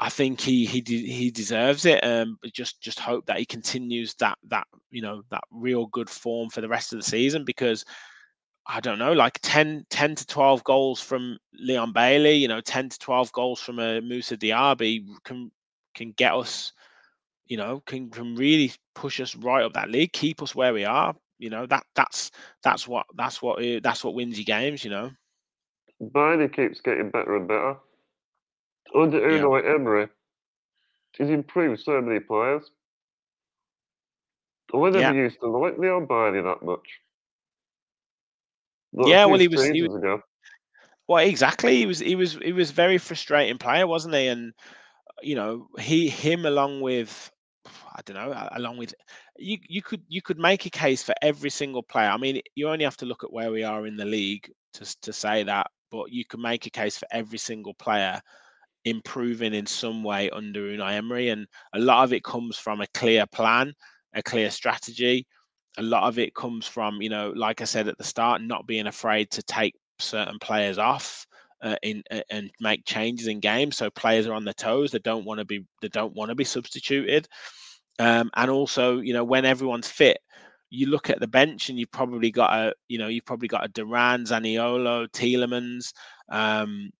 [0.00, 2.02] I think he he he deserves it.
[2.02, 6.48] Um, just just hope that he continues that that you know that real good form
[6.48, 7.84] for the rest of the season because
[8.66, 12.88] I don't know, like 10, 10 to twelve goals from Leon Bailey, you know, ten
[12.88, 15.50] to twelve goals from a Musa Diaby can
[15.94, 16.72] can get us,
[17.46, 20.86] you know, can can really push us right up that league, keep us where we
[20.86, 21.14] are.
[21.38, 22.30] You know that that's
[22.62, 24.82] that's what that's what uh, that's what wins you games.
[24.82, 25.10] You know.
[26.14, 27.76] Bailey keeps getting better and better.
[28.94, 29.46] Under Yeah.
[29.46, 30.08] Unai Emery,
[31.16, 32.70] he's improved so many players.
[34.74, 35.12] I never Yeah.
[35.12, 37.00] used to like Leon Bailey that much.
[38.92, 40.22] Not Yeah, well, he was- he seasons ago.
[41.08, 41.76] Well, exactly.
[41.76, 44.26] He was he was he was very frustrating player, wasn't he?
[44.28, 44.52] And
[45.08, 47.30] uh, you know, he him along with
[47.94, 48.94] I don't know, along with
[49.36, 52.10] you you could you could make a case for every single player.
[52.10, 55.00] I mean, you only have to look at where we are in the league to
[55.02, 58.20] to say that, but you can make a case for every single player
[58.84, 62.86] improving in some way under Unai Emery, and a lot of it comes from a
[62.94, 63.72] clear plan,
[64.14, 65.26] a clear strategy.
[65.78, 68.66] A lot of it comes from, you know, like I said at the start, not
[68.66, 71.26] being afraid to take certain players off
[71.62, 74.90] uh, in uh, and make changes in games, so players are on their toes.
[74.90, 77.28] They don't want to be they don't want to be substituted,
[77.98, 80.18] um, and also, you know, when everyone's fit,
[80.70, 83.64] you look at the bench and you've probably got a, you know, you've probably got
[83.64, 85.92] a Duran, Zaniolo, Tielemans.
[86.30, 86.90] Um,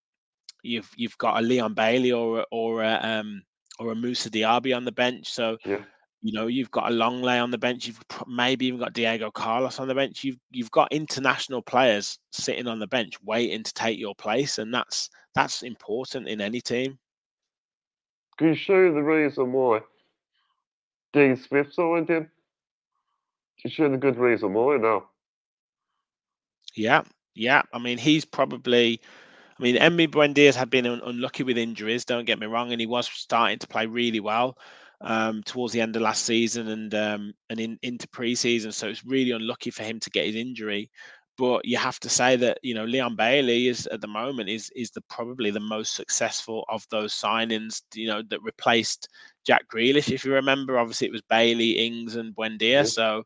[0.62, 3.42] you've you've got a Leon Bailey or a- or a, um,
[3.78, 5.28] or a Musa Diaby on the bench.
[5.28, 5.84] So Yeah.
[6.22, 7.86] you know you've got a Lenglet on the bench.
[7.86, 10.22] You've maybe even got Diego Carlos on the bench.
[10.24, 14.72] You've you've got international players sitting on the bench waiting to take your place, and
[14.72, 16.98] that's that's important in any team.
[18.38, 19.80] Can you show the reason why
[21.12, 22.24] Dean Smith signed him?
[23.60, 25.08] Can you show the good reason why now?
[26.74, 27.02] Yeah,
[27.34, 27.62] yeah.
[27.72, 29.00] I mean, he's probably.
[29.60, 32.06] I mean, Emi Buendia's had been un- unlucky with injuries.
[32.06, 34.56] Don't get me wrong, and he was starting to play really well
[35.02, 38.72] um, towards the end of last season and um, and in, into preseason.
[38.72, 40.90] So it's really unlucky for him to get his injury.
[41.36, 44.70] But you have to say that you know Leon Bailey is at the moment is
[44.74, 47.82] is the probably the most successful of those signings.
[47.94, 49.10] You know that replaced
[49.46, 50.10] Jack Grealish.
[50.10, 52.86] If you remember, obviously it was Bailey, Ings, and Buendia.
[52.86, 53.24] So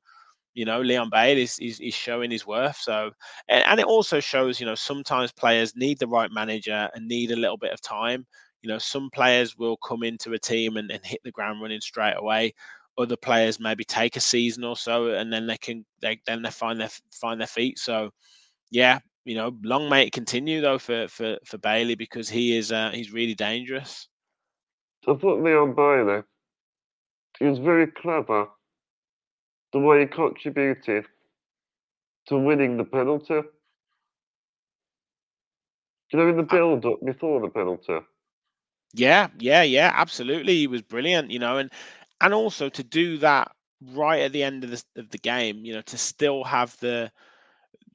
[0.55, 2.77] you know Leon Bailey is, is, is showing his worth.
[2.77, 3.11] So
[3.49, 7.31] and, and it also shows you know sometimes players need the right manager and need
[7.31, 8.27] a little bit of time
[8.62, 11.81] you know some players will come into a team and, and hit the ground running
[11.81, 12.55] straight away
[12.97, 16.51] other players maybe take a season or so and then they can they then they
[16.51, 18.11] find their find their feet so
[18.75, 22.73] yeah, you know, long may it continue though for for for Bailey because he is
[22.73, 24.09] uh, he's really dangerous.
[25.07, 26.23] I thought Leon Bailey,
[27.38, 28.49] he was very clever.
[29.75, 31.05] The way he contributed
[32.29, 33.41] to winning the penalty.
[36.13, 37.99] You know, in the build up before the penalty.
[38.95, 40.55] Yeah, yeah, yeah, absolutely.
[40.55, 41.73] He was brilliant, you know, and
[42.21, 43.51] and also to do that
[43.93, 47.11] right at the end of the of the game, you know, to still have the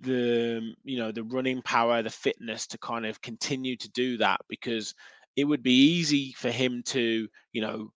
[0.02, 4.42] the you know the running power, the fitness to kind of continue to do that
[4.50, 4.94] because
[5.38, 7.94] it would be easy for him to you know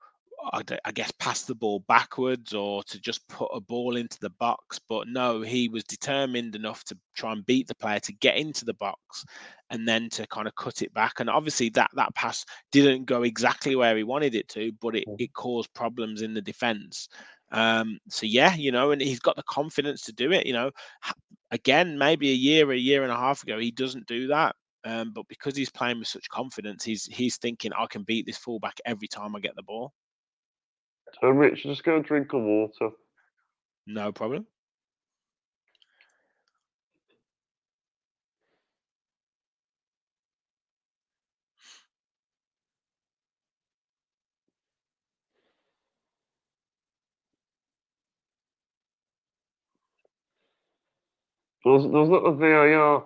[0.51, 4.79] I guess pass the ball backwards or to just put a ball into the box.
[4.89, 8.65] But no, he was determined enough to try and beat the player to get into
[8.65, 9.23] the box
[9.69, 11.19] and then to kind of cut it back.
[11.19, 15.07] And obviously that that pass didn't go exactly where he wanted it to, but it,
[15.07, 15.15] mm.
[15.19, 17.07] it caused problems in the defense.
[17.51, 20.45] Um, so yeah, you know, and he's got the confidence to do it.
[20.45, 20.71] You know,
[21.51, 24.55] again, maybe a year, a year and a half ago, he doesn't do that.
[24.85, 28.37] Um, but because he's playing with such confidence, he's he's thinking, I can beat this
[28.37, 29.93] fullback every time I get the ball.
[31.21, 32.89] So, Rich, just go drink of water.
[33.87, 34.47] No problem.
[51.63, 53.05] There was, there was not a VAR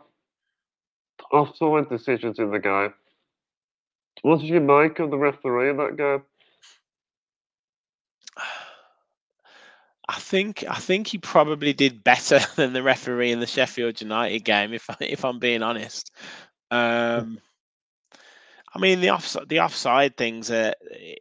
[1.31, 2.93] offside decisions in the game.
[4.23, 6.23] What did you make of the referee in that game?
[10.09, 14.39] I think I think he probably did better than the referee in the Sheffield United
[14.39, 14.73] game.
[14.73, 16.11] If if I'm being honest,
[16.71, 17.39] um,
[18.73, 20.49] I mean the offside the offside things.
[20.49, 20.73] Uh,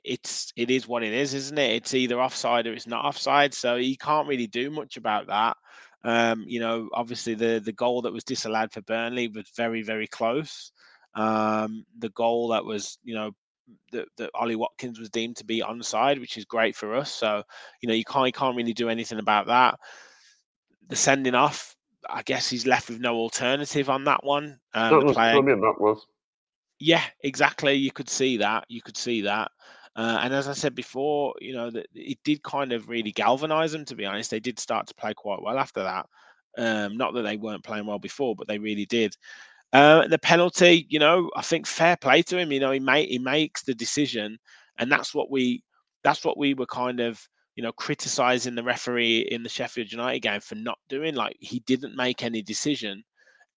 [0.05, 1.73] it's it is what it is, isn't it?
[1.77, 3.55] It's either offside or it's not offside.
[3.55, 5.57] So he can't really do much about that.
[6.05, 10.07] Um, you know, obviously the the goal that was disallowed for Burnley was very very
[10.07, 10.71] close.
[11.15, 13.33] Um, the goal that was you know
[13.93, 17.11] that, that Ollie Watkins was deemed to be onside, which is great for us.
[17.11, 17.43] So,
[17.81, 19.79] you know, you can't you can't really do anything about that.
[20.89, 21.75] The sending off,
[22.09, 24.59] I guess he's left with no alternative on that one.
[24.75, 25.63] Um, that was player, brilliant.
[25.63, 26.07] That was.
[26.79, 27.75] Yeah, exactly.
[27.75, 28.65] You could see that.
[28.69, 29.51] You could see that.
[29.97, 33.73] Uh, and as I said before, you know, that it did kind of really galvanize
[33.73, 33.87] them.
[33.87, 36.07] To be honest, they did start to play quite well after that.
[36.59, 39.17] Um, not that they weren't playing well before, but they really did.
[39.77, 42.51] Uh, the penalty, you know, I think fair play to him.
[42.51, 44.39] You know, he made he makes the decision,
[44.79, 45.63] and that's what we
[46.03, 47.21] that's what we were kind of
[47.57, 51.15] you know criticizing the referee in the Sheffield United game for not doing.
[51.15, 53.05] Like he didn't make any decision.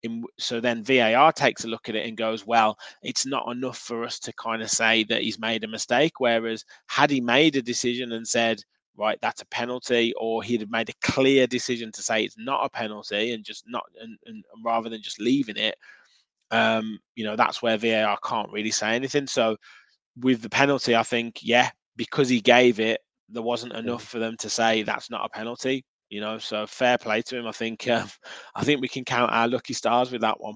[0.04, 3.78] In, so then VAR takes a look at it and goes, well, it's not enough
[3.78, 6.20] for us to kind of say that he's made a mistake.
[6.20, 8.62] Whereas had he made a decision and said,
[8.98, 12.66] right, that's a penalty, or he'd have made a clear decision to say it's not
[12.66, 15.76] a penalty and just not, and, and rather than just leaving it,
[16.52, 19.28] um, you know, that's where VAR can't really say anything.
[19.28, 19.58] So
[20.18, 24.36] with the penalty, I think, yeah, because he gave it, there wasn't enough for them
[24.40, 25.86] to say that's not a penalty.
[26.10, 27.46] You know, so fair play to him.
[27.46, 28.06] I think uh,
[28.56, 30.56] I think we can count our lucky stars with that one.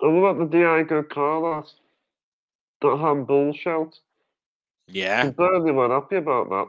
[0.00, 1.74] And what about the Diego Carlos?
[2.80, 3.94] That handball shout?
[4.88, 5.30] Yeah.
[5.30, 6.66] Burnley weren't happy about that.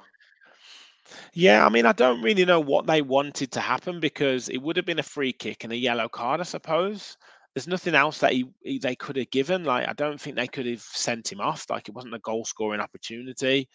[1.33, 4.75] Yeah, I mean, I don't really know what they wanted to happen because it would
[4.75, 7.17] have been a free kick and a yellow card, I suppose
[7.55, 9.63] there's nothing else that he, he, they could have given.
[9.63, 11.65] Like I don't think they could have sent him off.
[11.69, 13.69] Like it wasn't a goal scoring opportunity.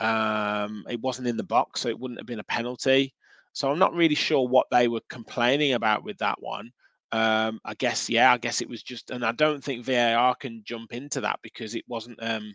[0.00, 3.14] Um, it wasn't in the box, so it wouldn't have been a penalty.
[3.52, 6.70] So I'm not really sure what they were complaining about with that one.
[7.12, 10.62] Um, I guess yeah, I guess it was just, and I don't think VAR can
[10.64, 12.54] jump into that because it wasn't um,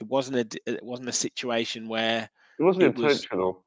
[0.00, 3.52] it wasn't a it wasn't a situation where it wasn't it intentional.
[3.52, 3.62] Was,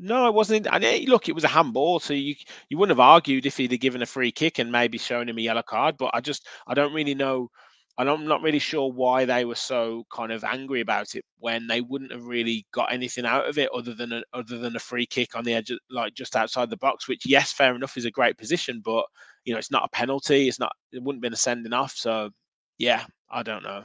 [0.00, 0.66] no, it wasn't.
[0.72, 2.34] And eh, look, it was a handball, so you
[2.70, 5.38] you wouldn't have argued if he'd have given a free kick and maybe shown him
[5.38, 5.96] a yellow card.
[5.98, 7.50] But I just I don't really know.
[7.98, 11.82] I'm not really sure why they were so kind of angry about it when they
[11.82, 15.04] wouldn't have really got anything out of it other than a, other than a free
[15.04, 17.06] kick on the edge, of, like just outside the box.
[17.06, 19.04] Which, yes, fair enough, is a great position, but
[19.44, 20.48] you know it's not a penalty.
[20.48, 20.72] It's not.
[20.92, 21.92] It wouldn't have been a sending off.
[21.92, 22.30] So
[22.78, 23.84] yeah, I don't know.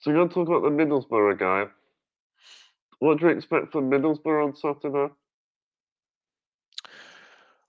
[0.00, 1.66] So you're going to talk about the Middlesbrough guy.
[3.00, 5.12] What do you expect from Middlesbrough on Saturday?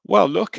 [0.05, 0.57] Well, look,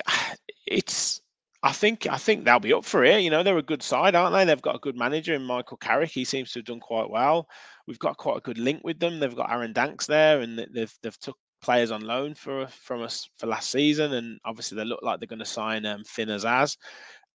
[0.66, 1.20] it's.
[1.62, 3.20] I think I think they'll be up for it.
[3.20, 4.45] You know, they're a good side, aren't they?
[4.45, 6.11] They've got a good manager in Michael Carrick.
[6.11, 7.47] He seems to have done quite well.
[7.87, 9.20] We've got quite a good link with them.
[9.20, 13.29] They've got Aaron Danks there, and they've they've took players on loan for from us
[13.39, 16.31] for last season, and obviously they look like they're going to sign um, Finn.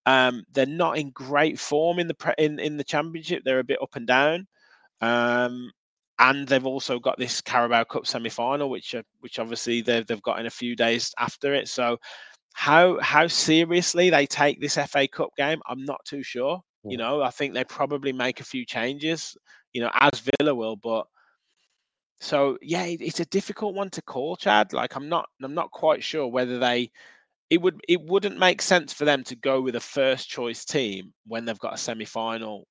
[0.06, 3.44] Um, they're not in great form in the pre- in in the championship.
[3.46, 4.48] They're a bit up and down.
[5.00, 5.72] Um,
[6.20, 10.40] and they've also got this Carabao Cup semi-final, which uh, which obviously they've they've got
[10.40, 11.68] in a few days after it.
[11.68, 11.98] So
[12.54, 16.62] how how seriously they take this FA Cup game, I'm not too sure.
[16.90, 19.36] You know, I think they probably make a few changes.
[19.74, 21.06] You know, as Villa will, but
[22.20, 24.74] so yeah, it's a difficult one to call, Chad.
[24.74, 26.92] Like I'm not I'm not quite sure whether they
[27.50, 31.14] it would it wouldn't make sense for them to go with a first choice team
[31.28, 32.68] when they've got a semi final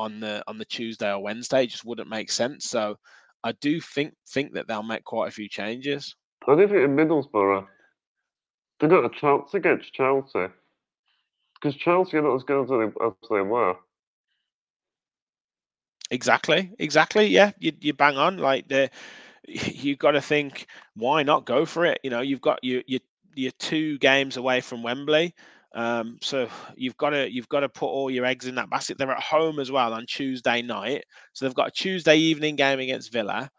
[0.00, 1.64] on the on the Tuesday or Wednesday.
[1.64, 2.64] It just wouldn't make sense.
[2.64, 2.96] So
[3.44, 6.14] I do think think that they'll make quite a few changes.
[6.48, 7.66] I think in Middlesbrough
[8.80, 10.46] they got a chance against Chelsea
[11.54, 13.76] because Chelsea are not as good as they, as they were.
[16.10, 17.26] Exactly, exactly.
[17.26, 18.38] Yeah, you you bang on.
[18.38, 18.90] Like the
[19.46, 22.00] you've got to think, why not go for it?
[22.02, 23.00] You know, you've got you you
[23.34, 25.34] you're two games away from Wembley.
[25.74, 28.98] Um, so you've got to you've got to put all your eggs in that basket.
[28.98, 32.80] They're at home as well on Tuesday night, so they've got a Tuesday evening game
[32.80, 33.50] against Villa,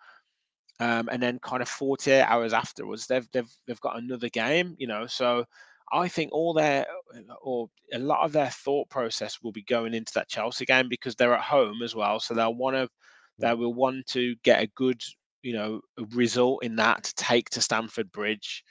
[0.80, 4.76] um, and then kind of 48 hours afterwards, they've they've they've got another game.
[4.80, 5.46] You know, so
[5.94, 6.88] I think all their
[7.42, 11.16] or a lot of their thought process will be going into that Chelsea game because
[11.16, 12.90] they're at home as well, so they'll want to
[13.40, 15.02] they will want to get a good
[15.44, 15.82] you know
[16.12, 18.64] result in that to take to Stamford Bridge.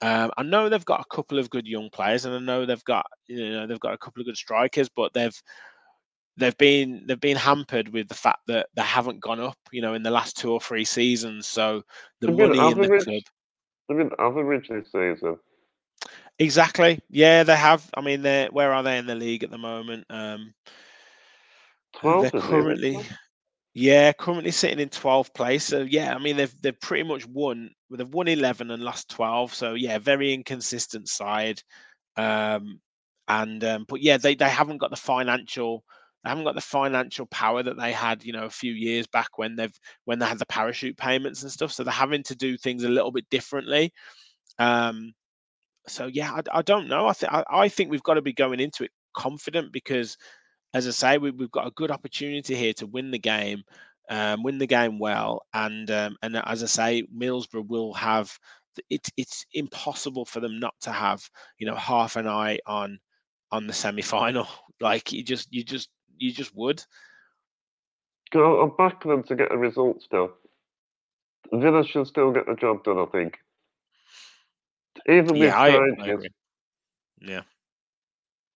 [0.00, 2.84] Um, I know they've got a couple of good young players, and I know they've
[2.84, 5.38] got you know they've got a couple of good strikers, but they've
[6.36, 9.94] they've been they've been hampered with the fact that they haven't gone up, you know,
[9.94, 11.46] in the last two or three seasons.
[11.46, 11.82] So
[12.20, 13.22] the they've money in the club.
[13.88, 15.38] They've been average this season.
[16.38, 16.98] Exactly.
[17.10, 17.88] Yeah, they have.
[17.94, 20.04] I mean, they where are they in the league at the moment?
[20.10, 20.54] Um,
[22.02, 22.98] they're currently.
[23.74, 25.64] Yeah, currently sitting in 12th place.
[25.64, 27.70] So yeah, I mean they've they've pretty much won.
[27.96, 29.54] They've won 11 and lost 12.
[29.54, 31.62] So yeah, very inconsistent side.
[32.16, 32.80] Um,
[33.28, 35.84] and um, but yeah, they they haven't got the financial
[36.22, 39.38] they haven't got the financial power that they had, you know, a few years back
[39.38, 41.72] when they've when they had the parachute payments and stuff.
[41.72, 43.92] So they're having to do things a little bit differently.
[44.58, 45.12] Um,
[45.88, 47.06] so yeah, I, I don't know.
[47.08, 50.16] I think I think we've got to be going into it confident because
[50.74, 53.62] as I say, we, have got a good opportunity here to win the game,
[54.12, 58.38] um, win the game well, and um, and as I say, Middlesbrough will have.
[58.88, 62.98] It's it's impossible for them not to have you know half an eye on
[63.50, 64.46] on the semi final.
[64.80, 66.82] Like you just you just you just would.
[68.32, 70.32] Go I'm back them to get a result still.
[71.52, 73.38] Villa should still get the job done, I think.
[75.08, 76.26] Even with yeah, changes.
[77.20, 77.42] Yeah.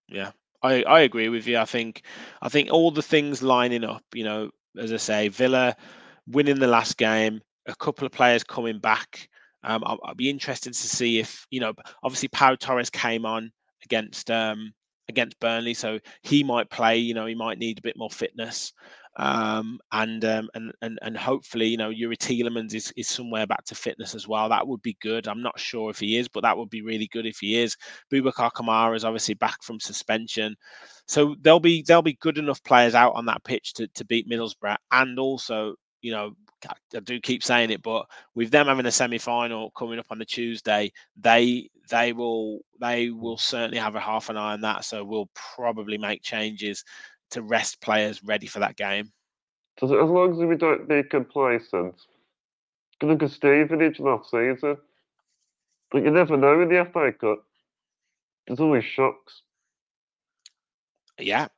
[0.09, 0.33] Yeah.
[0.63, 1.59] I, I agree with you.
[1.59, 2.03] I think
[2.43, 5.77] I think all the things lining up, you know, as I say, Villa
[6.27, 9.29] winning the last game, a couple of players coming back.
[9.65, 11.73] Um, I'll, I'll, be interested to see if you know.
[12.03, 13.51] Obviously, Pau Torres came on
[13.85, 14.73] against um,
[15.09, 16.99] against Burnley, so he might play.
[16.99, 18.73] You know, he might need a bit more fitness.
[19.19, 23.65] Um, and, um, and and and hopefully, you know, Youri Tielemans is, is somewhere back
[23.65, 24.49] to fitness as well.
[24.49, 25.27] That would be good.
[25.27, 27.77] I'm not sure if he is, but that would be really good if he is.
[28.13, 30.55] Boubacar Kamara is obviously back from suspension,
[31.07, 34.29] so there'll be there'll be good enough players out on that pitch to to beat
[34.29, 36.33] Middlesbrough, and also, you know,
[36.95, 40.25] I do keep saying it, but with them having a semi-final coming up on the
[40.25, 44.85] Tuesday, they they will they will certainly have a half an eye on that.
[44.85, 46.85] So we'll probably make changes
[47.31, 49.13] to rest players ready for that game.
[49.83, 51.95] As long as we don't be complacent,
[53.03, 54.79] look at Stevenage last season.
[55.91, 57.45] But you never know in the FA Cup.
[58.47, 59.43] There's always shocks.
[61.19, 61.49] Yeah,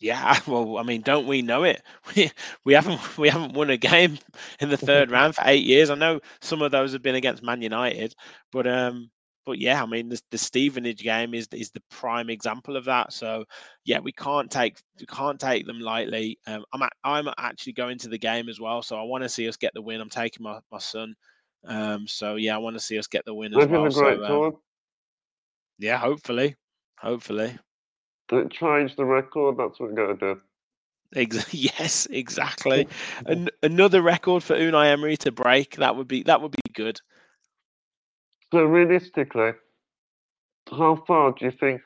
[0.00, 0.38] yeah.
[0.46, 1.82] Well, I mean, don't we know it?
[2.16, 2.30] We
[2.64, 4.18] we haven't we haven't won a game
[4.60, 5.90] in the third round for eight years.
[5.90, 8.14] I know some of those have been against Man United,
[8.52, 9.10] but um,
[9.46, 13.12] but yeah, I mean, the, the Stevenage game is is the prime example of that.
[13.12, 13.44] So
[13.84, 16.38] yeah, we can't take we can't take them lightly.
[16.46, 19.48] Um, I'm I'm actually going to the game as well, so I want to see
[19.48, 20.00] us get the win.
[20.00, 21.14] I'm taking my my son.
[21.66, 23.90] Um, so yeah, I want to see us get the win as well.
[23.90, 24.52] So, um,
[25.78, 26.56] yeah, hopefully,
[26.98, 27.56] hopefully.
[28.28, 29.56] Don't change the record.
[29.58, 30.40] That's what we're going to do.
[31.14, 32.88] Ex- yes, exactly.
[33.26, 35.76] An- another record for Unai Emery to break.
[35.76, 37.00] That would be that would be good.
[38.54, 39.50] So realistically,
[40.70, 41.80] how far do you think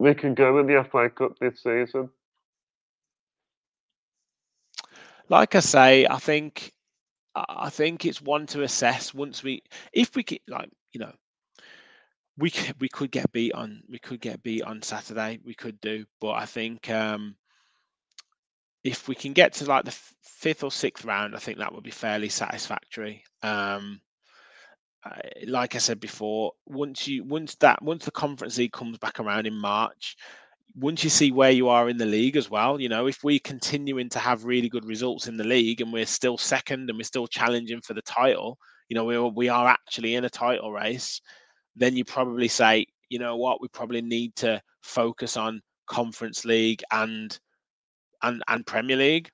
[0.00, 2.10] we can go in the FA Cup this season?
[5.28, 6.72] Like I say, I think
[7.36, 11.12] I think it's one to assess once we if we can like you know
[12.36, 16.04] we we could get beat on we could get beat on Saturday we could do
[16.20, 17.36] but I think um
[18.82, 21.84] if we can get to like the fifth or sixth round I think that would
[21.84, 24.00] be fairly satisfactory um
[25.46, 29.46] like I said before, once you once that once the conference league comes back around
[29.46, 30.16] in March,
[30.74, 33.40] once you see where you are in the league as well, you know, if we're
[33.40, 37.04] continuing to have really good results in the league and we're still second and we're
[37.04, 41.20] still challenging for the title, you know, we we are actually in a title race,
[41.76, 46.82] then you probably say, you know what, we probably need to focus on Conference League
[46.92, 47.38] and
[48.22, 49.30] and and Premier League.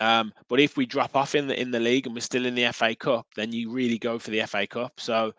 [0.00, 2.54] Um, but if we drop off in the in the league and we're still in
[2.54, 4.98] the FA Cup, then you really go for the FA Cup.
[4.98, 5.32] So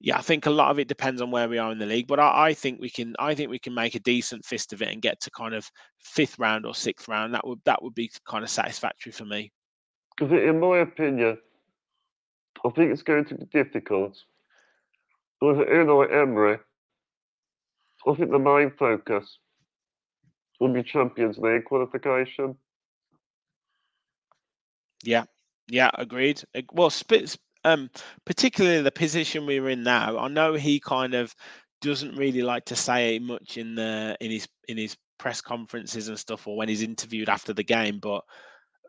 [0.00, 2.06] yeah, I think a lot of it depends on where we are in the league.
[2.06, 4.82] But I, I think we can I think we can make a decent fist of
[4.82, 7.34] it and get to kind of fifth round or sixth round.
[7.34, 9.52] That would that would be kind of satisfactory for me.
[10.16, 11.38] Because in my opinion,
[12.64, 14.16] I think it's going to be difficult.
[15.42, 16.58] With Unai Emery,
[18.06, 19.38] I think the main focus
[20.60, 22.56] will be Champions League qualification.
[25.06, 25.24] Yeah,
[25.68, 26.42] yeah, agreed.
[26.72, 27.90] Well, Spitz, um,
[28.24, 30.18] particularly the position we're in now.
[30.18, 31.34] I know he kind of
[31.80, 36.18] doesn't really like to say much in the in his in his press conferences and
[36.18, 37.98] stuff, or when he's interviewed after the game.
[38.00, 38.22] But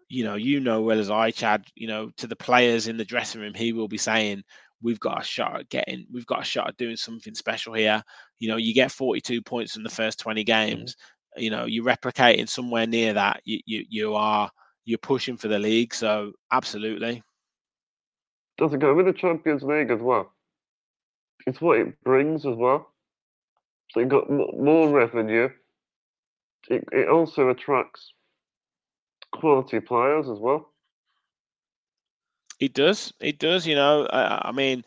[0.10, 1.66] you know, you know well as I, Chad.
[1.76, 4.44] You know, to the players in the dressing room, he will be saying,
[4.82, 8.04] "We've got a shot at getting, we've got a shot at doing something special here."
[8.40, 10.46] You know, you get 42 points in the first 20 mm-hmm.
[10.46, 10.94] games.
[10.94, 11.44] Mm-hmm.
[11.44, 13.42] You know, you're replicating somewhere near that.
[13.46, 14.50] You you you are
[14.88, 15.94] you're pushing for the league.
[15.94, 17.22] So absolutely.
[18.58, 20.32] Does it go with the Champions League as well?
[21.46, 22.90] It's what it brings as well.
[23.92, 25.50] So you've got more revenue.
[26.70, 28.14] It, it also attracts
[29.34, 30.70] quality players as well.
[32.60, 33.14] It does.
[33.20, 33.68] It does.
[33.68, 34.84] You know, I, I mean,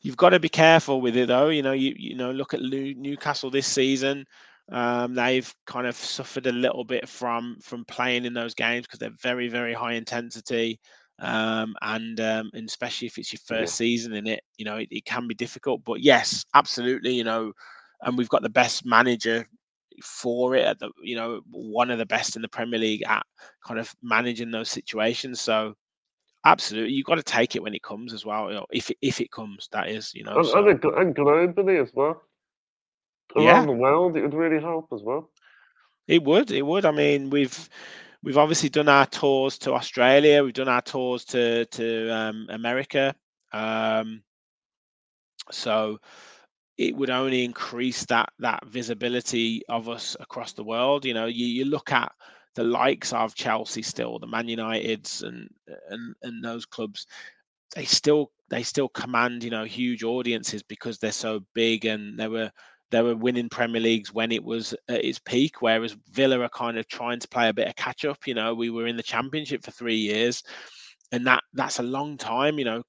[0.00, 1.48] you've got to be careful with it though.
[1.48, 4.26] You know, you you know, look at Newcastle this season.
[4.70, 9.00] Um, they've kind of suffered a little bit from from playing in those games because
[9.00, 10.78] they're very very high intensity,
[11.18, 13.84] um, and um, and especially if it's your first yeah.
[13.84, 15.82] season in it, you know it, it can be difficult.
[15.84, 17.52] But yes, absolutely, you know,
[18.02, 19.46] and we've got the best manager
[20.02, 23.26] for it at the you know one of the best in the Premier League at
[23.66, 25.40] kind of managing those situations.
[25.40, 25.74] So
[26.46, 28.48] absolutely, you've got to take it when it comes as well.
[28.48, 30.38] You know, if it, if it comes, that is you know.
[30.38, 30.68] And, so.
[30.68, 32.22] and globally as well
[33.36, 33.66] around yeah.
[33.66, 35.30] the world, it would really help as well.
[36.08, 36.50] It would.
[36.50, 36.84] It would.
[36.84, 37.68] I mean, we've
[38.22, 40.42] we've obviously done our tours to Australia.
[40.42, 43.14] We've done our tours to to um, America.
[43.52, 44.22] Um,
[45.50, 45.98] so
[46.78, 51.04] it would only increase that that visibility of us across the world.
[51.04, 52.12] You know, you, you look at
[52.54, 55.48] the likes of Chelsea still, the Man Uniteds and
[55.90, 57.06] and and those clubs,
[57.74, 62.28] they still they still command you know huge audiences because they're so big and they
[62.28, 62.50] were
[62.92, 66.78] they were winning Premier Leagues when it was at its peak, whereas Villa are kind
[66.78, 68.26] of trying to play a bit of catch up.
[68.26, 70.42] You know, we were in the Championship for three years,
[71.10, 72.58] and that that's a long time.
[72.58, 72.82] You know,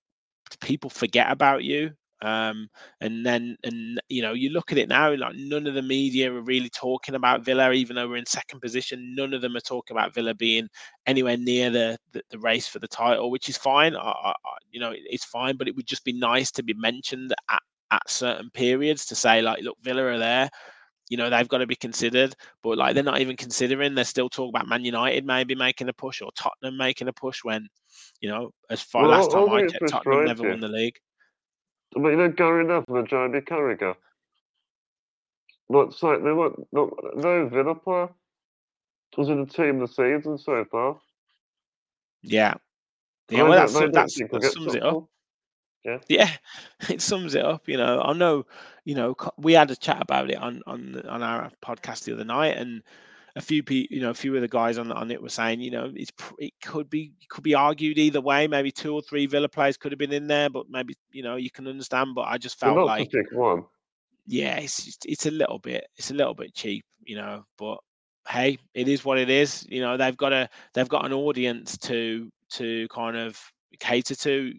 [0.62, 1.92] people forget about you.
[2.22, 2.70] Um,
[3.02, 6.32] and then, and you know, you look at it now, like none of the media
[6.32, 9.14] are really talking about Villa, even though we're in second position.
[9.16, 10.70] None of them are talking about Villa being
[11.06, 13.96] anywhere near the the, the race for the title, which is fine.
[13.96, 14.34] I, I,
[14.72, 17.62] you know, it's fine, but it would just be nice to be mentioned at
[17.94, 20.50] at certain periods to say like, look, Villa are there.
[21.10, 23.94] You know they've got to be considered, but like they're not even considering.
[23.94, 27.44] They're still talking about Man United maybe making a push or Tottenham making a push
[27.44, 27.68] when,
[28.20, 30.98] you know, as far well, last time I checked, Tottenham never won the league.
[31.94, 33.96] But you know, Gary Neville and Jamie Carragher.
[35.70, 38.10] Not so they were not no Villa player
[39.18, 40.98] was in the team the season so far.
[42.22, 42.56] Yeah.
[43.30, 45.06] Yeah, well, that's, that's, that sums it up.
[45.84, 46.00] Yeah.
[46.10, 46.32] Yeah,
[46.90, 47.68] it sums it up.
[47.68, 48.46] You know, I know.
[48.86, 52.26] You know, we had a chat about it on on on our podcast the other
[52.26, 52.84] night, and
[53.36, 55.60] a few people, you know, a few of the guys on on it were saying,
[55.62, 58.48] you know, it's it could be could be argued either way.
[58.48, 61.36] Maybe two or three Villa players could have been in there, but maybe you know
[61.36, 62.16] you can understand.
[62.16, 63.64] But I just felt like one.
[64.28, 67.46] Yeah, it's it's a little bit it's a little bit cheap, you know.
[67.58, 67.80] But
[68.28, 69.66] hey, it is what it is.
[69.70, 73.40] You know, they've got a they've got an audience to to kind of
[73.80, 74.54] cater to.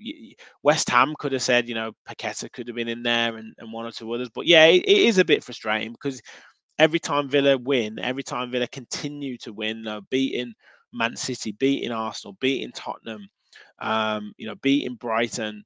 [0.63, 3.73] West Ham could have said, you know, Paqueta could have been in there and, and
[3.73, 4.31] one or two others.
[4.35, 6.21] But yeah, it, it is a bit frustrating because
[6.79, 10.55] every time Villa win, every time Villa continue to win, beating
[10.93, 13.29] Man City, beating Arsenal, beating Tottenham,
[13.81, 15.65] um, you know, beating Brighton,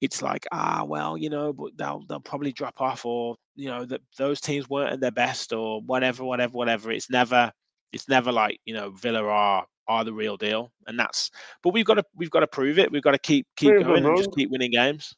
[0.00, 3.84] it's like ah well, you know, but they'll they'll probably drop off or you know
[3.86, 6.90] that those teams weren't at their best or whatever, whatever, whatever.
[6.92, 7.52] It's never
[7.92, 11.30] it's never like you know Villa are are the real deal, and that's.
[11.62, 12.90] But we've got to we've got to prove it.
[12.90, 15.14] We've got to keep keep prove going and just keep winning games.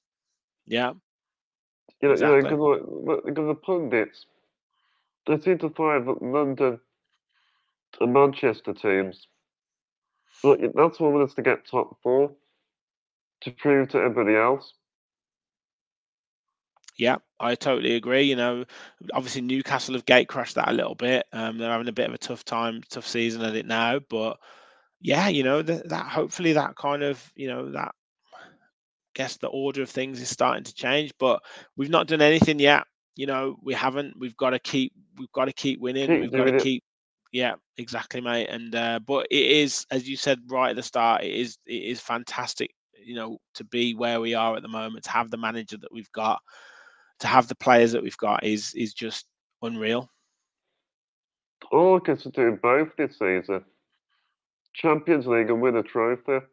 [0.66, 0.92] Yeah.
[2.02, 2.50] You know, exactly.
[2.50, 4.26] you know, because the pundits,
[5.26, 6.78] they seem to find that London
[8.00, 9.28] and Manchester teams,
[10.44, 12.32] look, that's what us to get top four
[13.42, 14.74] to prove to everybody else.
[16.98, 18.22] Yeah, I totally agree.
[18.22, 18.64] You know,
[19.12, 21.26] obviously Newcastle have gate crashed that a little bit.
[21.32, 24.00] Um, they're having a bit of a tough time, tough season at it now.
[24.08, 24.38] But
[25.00, 27.92] yeah, you know that, that hopefully that kind of you know that
[28.34, 28.38] I
[29.14, 31.42] guess the order of things is starting to change, but
[31.76, 32.84] we've not done anything yet.
[33.14, 34.18] You know, we haven't.
[34.18, 34.92] We've got to keep.
[35.18, 36.08] We've got to keep winning.
[36.08, 36.82] Keep we've got to keep.
[37.32, 38.48] Yeah, exactly, mate.
[38.48, 41.82] And uh, but it is, as you said right at the start, it is it
[41.82, 42.70] is fantastic.
[43.04, 45.92] You know, to be where we are at the moment, to have the manager that
[45.92, 46.40] we've got,
[47.20, 49.26] to have the players that we've got is is just
[49.62, 50.10] unreal.
[51.72, 53.64] All do both this season.
[54.74, 56.44] Champions League and win a trophy.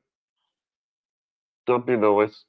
[1.68, 2.44] That'd be nice.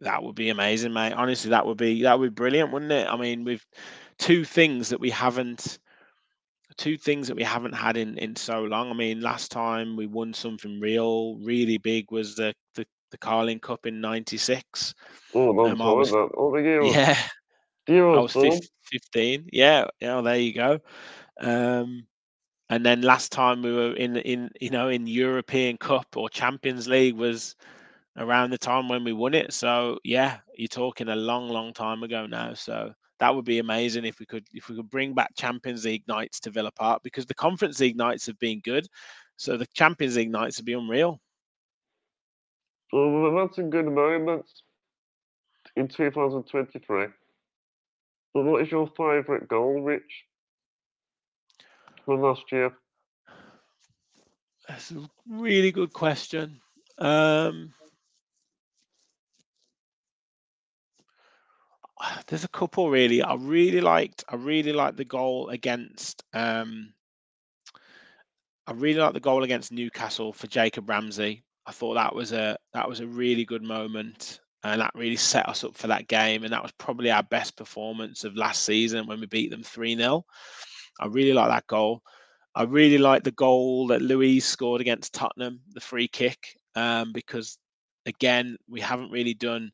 [0.00, 1.12] That would be amazing, mate.
[1.12, 3.08] Honestly, that would be that would be brilliant, wouldn't it?
[3.08, 3.64] I mean, we've
[4.18, 5.78] two things that we haven't
[6.76, 8.90] two things that we haven't had in in so long.
[8.90, 13.60] I mean, last time we won something real, really big was the the, the Carling
[13.60, 14.94] Cup in '96.
[15.34, 16.30] Oh, long Um, I was- that.
[16.36, 17.16] Oh, the year, Yeah,
[17.86, 19.48] the year I was was fif- 15.
[19.52, 20.80] Yeah, yeah, there you go.
[21.40, 22.06] Um,
[22.70, 26.86] and then last time we were in in you know in European Cup or Champions
[26.88, 27.56] League was
[28.16, 29.52] around the time when we won it.
[29.52, 32.52] So yeah, you're talking a long, long time ago now.
[32.54, 36.06] So that would be amazing if we could if we could bring back Champions League
[36.08, 38.86] nights to Villa Park because the Conference League nights have been good.
[39.36, 41.20] So the Champions League nights would be unreal.
[42.92, 44.62] We've had some good moments
[45.76, 47.06] in 2023.
[48.34, 50.24] But what is your favourite goal, Rich?
[52.04, 52.72] From last year?
[54.68, 56.60] That's a really good question.
[56.98, 57.72] Um,
[62.26, 63.22] there's a couple really.
[63.22, 64.24] I really liked.
[64.28, 66.22] I really liked the goal against.
[66.32, 66.92] Um,
[68.66, 71.42] I really liked the goal against Newcastle for Jacob Ramsey.
[71.68, 75.46] I thought that was a that was a really good moment, and that really set
[75.46, 76.42] us up for that game.
[76.42, 79.94] And that was probably our best performance of last season when we beat them three
[79.94, 80.24] 0
[80.98, 82.00] I really like that goal.
[82.54, 87.58] I really like the goal that Luiz scored against Tottenham, the free kick, um, because
[88.06, 89.70] again we haven't really done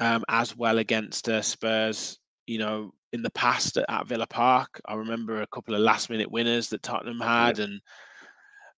[0.00, 2.18] um, as well against uh, Spurs.
[2.48, 6.32] You know, in the past at, at Villa Park, I remember a couple of last-minute
[6.32, 7.80] winners that Tottenham had, and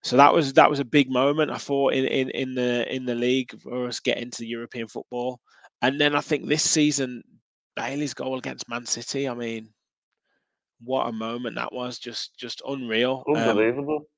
[0.02, 1.50] so that was that was a big moment.
[1.50, 5.40] I thought in in in the in the league for us getting to European football,
[5.82, 7.22] and then I think this season
[7.74, 9.28] Bailey's goal against Man City.
[9.28, 9.68] I mean,
[10.82, 11.98] what a moment that was!
[11.98, 13.24] Just just unreal.
[13.28, 14.08] Um, Unbelievable.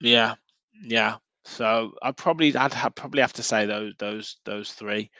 [0.00, 0.34] yeah,
[0.82, 1.16] yeah.
[1.44, 5.10] So I'd probably I'd have, probably have to say those those those three.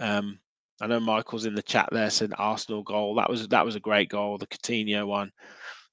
[0.00, 0.38] Um,
[0.80, 3.16] I know Michael's in the chat there said Arsenal goal.
[3.16, 4.38] That was that was a great goal.
[4.38, 5.32] The Coutinho one,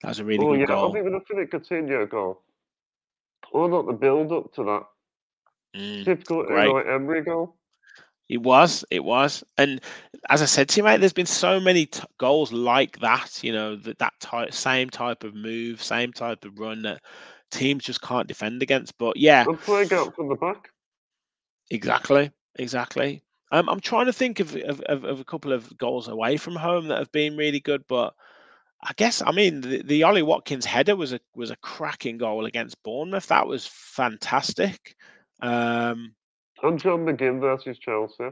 [0.02, 0.90] that was a really oh, good yeah, goal.
[0.90, 2.42] I think the Philippe Coutinho goal.
[3.56, 4.84] Or not the build up to that.
[5.80, 6.44] Mm, Typical.
[6.44, 7.56] Unai Emery goal.
[8.28, 9.80] It was, it was, and
[10.30, 13.42] as I said to you, mate, there's been so many t- goals like that.
[13.42, 17.02] You know, that that type, same type of move, same type of run that
[17.50, 18.98] teams just can't defend against.
[18.98, 20.70] But yeah, And playing out from the back.
[21.70, 23.24] Exactly, exactly.
[23.54, 26.58] Um, I'm trying to think of, of, of, of a couple of goals away from
[26.58, 28.16] home that have been really good, but
[28.82, 32.46] I guess I mean the, the Ollie Watkins header was a was a cracking goal
[32.46, 33.28] against Bournemouth.
[33.28, 34.96] That was fantastic.
[35.42, 36.14] Um,
[36.62, 38.30] And John McGinn versus Chelsea.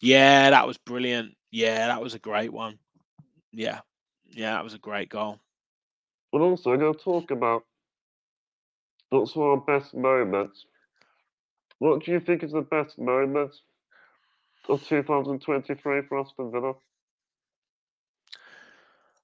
[0.00, 1.34] yeah, that was brilliant.
[1.50, 2.78] Yeah, that was a great one.
[3.52, 3.80] Yeah,
[4.26, 5.38] yeah, that was a great goal.
[6.32, 7.64] But also, I'm going to talk about
[9.10, 10.66] what's one of our best moments.
[11.78, 13.54] What do you think is the best moment
[14.68, 16.74] of 2023 for Aston Villa?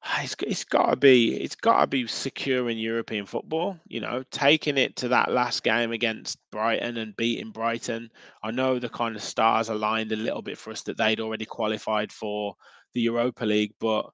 [0.06, 3.78] Ah, it's it's got to be it's got to be securing European football.
[3.88, 8.10] You know, taking it to that last game against Brighton and beating Brighton.
[8.42, 11.46] I know the kind of stars aligned a little bit for us that they'd already
[11.46, 12.54] qualified for
[12.92, 14.10] the Europa League, but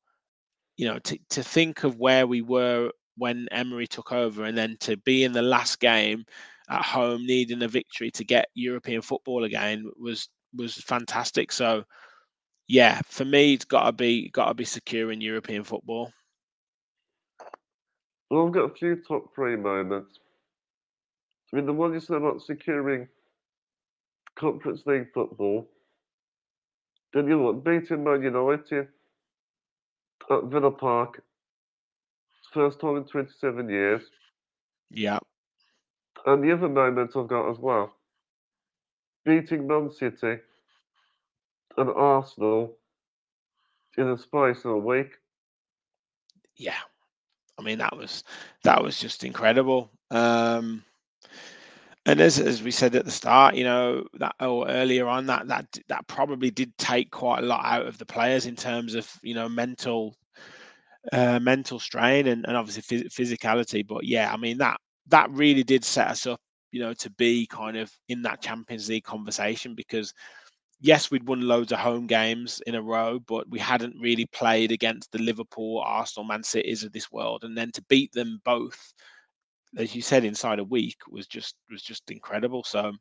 [0.77, 4.77] you know, to to think of where we were when Emery took over, and then
[4.81, 6.25] to be in the last game
[6.71, 11.53] at home, needing a victory to get European football again was was fantastic.
[11.53, 11.85] So
[12.71, 16.13] yeah, for me, it's got to be got to be secure in European football.
[18.31, 20.21] Well, I've got a few top three moments.
[21.53, 23.09] I mean, the one you said about securing
[24.37, 25.69] Conference League football.
[27.13, 28.87] Then you look, beating Man United
[30.31, 31.25] at Villa Park.
[32.53, 34.03] First time in 27 years.
[34.93, 35.19] Yeah,
[36.25, 37.93] And the other moment I've got as well,
[39.25, 40.39] beating Man City
[41.81, 42.77] and Arsenal
[43.97, 45.13] in the space of a week.
[46.57, 46.79] yeah.
[47.59, 48.25] I mean, that was
[48.65, 49.91] that was just incredible.
[50.11, 50.83] Um,
[52.07, 55.47] and as as we said at the start, you know that or earlier on, that
[55.49, 59.11] that that probably did take quite a lot out of the players in terms of
[59.23, 60.17] you know mental
[61.13, 63.87] uh, mental strain and, and obviously phys- physicality.
[63.87, 66.41] But yeah, I mean that that really did set us up
[66.73, 70.13] you know, to be kind of in that Champions League conversation because
[70.81, 74.73] yes, we'd won loads of home games in a row, but we hadn't really played
[74.73, 78.93] against the Liverpool, Arsenal, Man Cities of this world, and then to beat them both,
[79.77, 82.65] as you said, inside a week was just was just incredible.
[82.65, 82.93] So,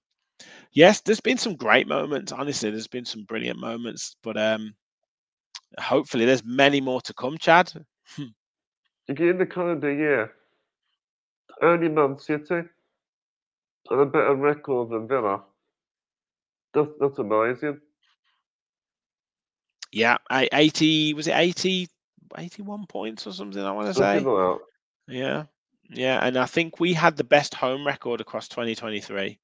[0.74, 2.32] yes, there's been some great moments.
[2.32, 4.74] Honestly, there's been some brilliant moments, but um,
[5.80, 7.38] hopefully, there's many more to come.
[7.38, 7.72] Chad.
[9.08, 10.34] Get in the calendar year,
[11.64, 12.62] only Man City
[13.90, 15.42] and a better record than Villa.
[16.74, 17.80] That's that's amazing.
[19.92, 21.88] Yeah, 80 was it 80
[22.38, 24.20] 81 points or something I want to say.
[24.20, 24.60] Like
[25.08, 25.46] yeah.
[25.92, 29.40] Yeah, and I think we had the best home record across 2023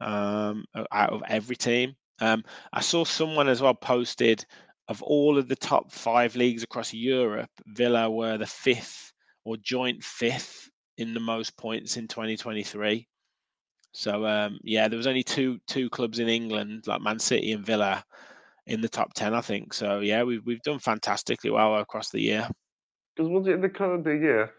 [0.00, 1.96] um, out of every team.
[2.20, 4.46] Um, I saw someone as well posted
[4.88, 9.12] of all of the top five leagues across Europe, Villa were the fifth
[9.44, 13.08] or joint fifth in the most points in 2023.
[13.94, 17.64] So um, yeah, there was only two two clubs in England, like Man City and
[17.64, 18.04] Villa,
[18.66, 19.72] in the top ten, I think.
[19.72, 22.48] So yeah, we've we've done fantastically well across the year.
[23.14, 24.50] Because was it in the calendar year?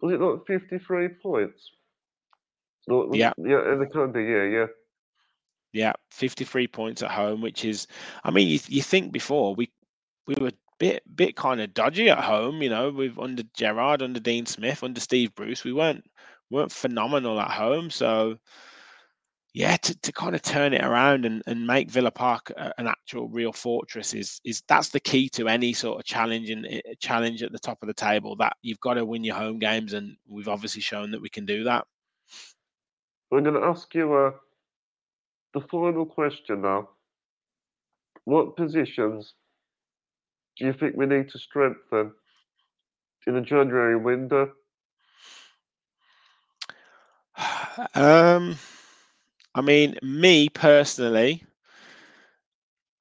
[0.00, 1.70] Was it not fifty three points?
[2.86, 4.66] No, yeah, yeah, in the calendar year, yeah.
[5.72, 7.86] Yeah, 53 points at home, which is,
[8.24, 9.70] I mean, you, you think before we
[10.26, 14.18] we were bit bit kind of dodgy at home, you know, with under Gerrard, under
[14.18, 16.04] Dean Smith, under Steve Bruce, we weren't
[16.50, 17.90] weren't phenomenal at home.
[17.90, 18.38] So
[19.52, 23.28] yeah, to, to kind of turn it around and, and make Villa Park an actual
[23.28, 27.42] real fortress is is that's the key to any sort of challenge and eh, challenge
[27.42, 28.36] at the top of the table.
[28.36, 31.46] That you've got to win your home games, and we've obviously shown that we can
[31.46, 31.84] do that.
[33.32, 34.32] I'm going to ask you uh,
[35.54, 36.90] the final question now.
[38.24, 39.34] What positions
[40.58, 42.12] do you think we need to strengthen
[43.26, 44.52] in the January window?
[47.94, 48.56] Um,
[49.54, 51.44] I mean, me personally,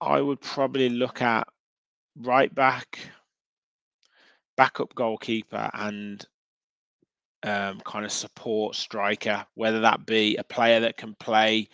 [0.01, 1.47] I would probably look at
[2.15, 2.99] right back,
[4.57, 6.25] backup goalkeeper, and
[7.43, 11.69] um, kind of support striker, whether that be a player that can play,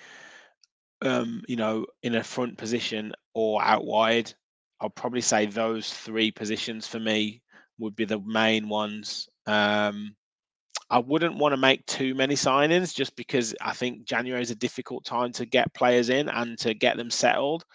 [1.02, 4.34] um, you know, in a front position or out wide.
[4.82, 7.42] I'll probably say those three positions for me
[7.80, 9.30] would be the main ones.
[9.48, 10.16] Um,
[10.90, 14.56] I wouldn't want to make too many signings just because I think January is a
[14.56, 17.66] difficult time to get players in and to get them settled.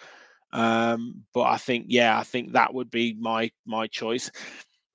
[0.52, 4.30] Um, but I think, yeah, I think that would be my my choice.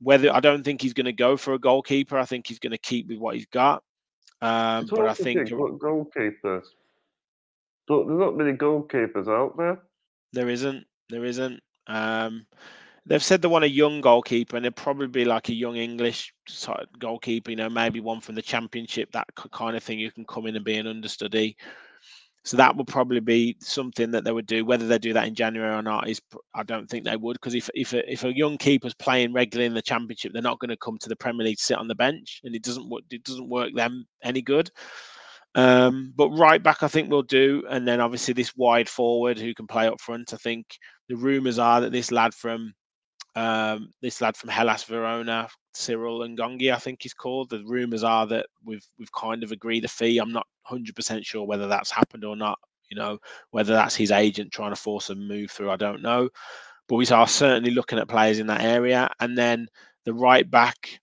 [0.01, 2.71] Whether I don't think he's going to go for a goalkeeper, I think he's going
[2.71, 3.83] to keep with what he's got.
[4.41, 6.65] Um, but I think what goalkeepers.
[7.87, 9.79] But there's not many goalkeepers out there.
[10.33, 10.85] There isn't.
[11.09, 11.61] There isn't.
[11.87, 12.45] Um,
[13.05, 16.33] they've said they want a young goalkeeper, and it'd probably be like a young English
[16.47, 19.99] sort goalkeeper, you know, maybe one from the championship, that kind of thing.
[19.99, 21.55] You can come in and be an understudy.
[22.43, 24.65] So that would probably be something that they would do.
[24.65, 26.21] Whether they do that in January or not is,
[26.53, 29.65] I don't think they would, because if if a, if a young keeper's playing regularly
[29.65, 31.87] in the championship, they're not going to come to the Premier League to sit on
[31.87, 34.69] the bench, and it doesn't it doesn't work them any good.
[35.55, 39.55] Um, but right back, I think we'll do, and then obviously this wide forward who
[39.55, 40.33] can play up front.
[40.33, 40.77] I think
[41.09, 42.73] the rumours are that this lad from
[43.35, 47.49] um, this lad from Hellas Verona, Cyril Ngonge, I think he's called.
[47.49, 50.19] The rumours are that we've we've kind of agreed a fee.
[50.19, 52.57] I'm not 100% sure whether that's happened or not.
[52.89, 53.17] You know,
[53.51, 56.29] whether that's his agent trying to force a move through, I don't know.
[56.87, 59.09] But we are certainly looking at players in that area.
[59.19, 59.67] And then
[60.05, 60.99] the right back,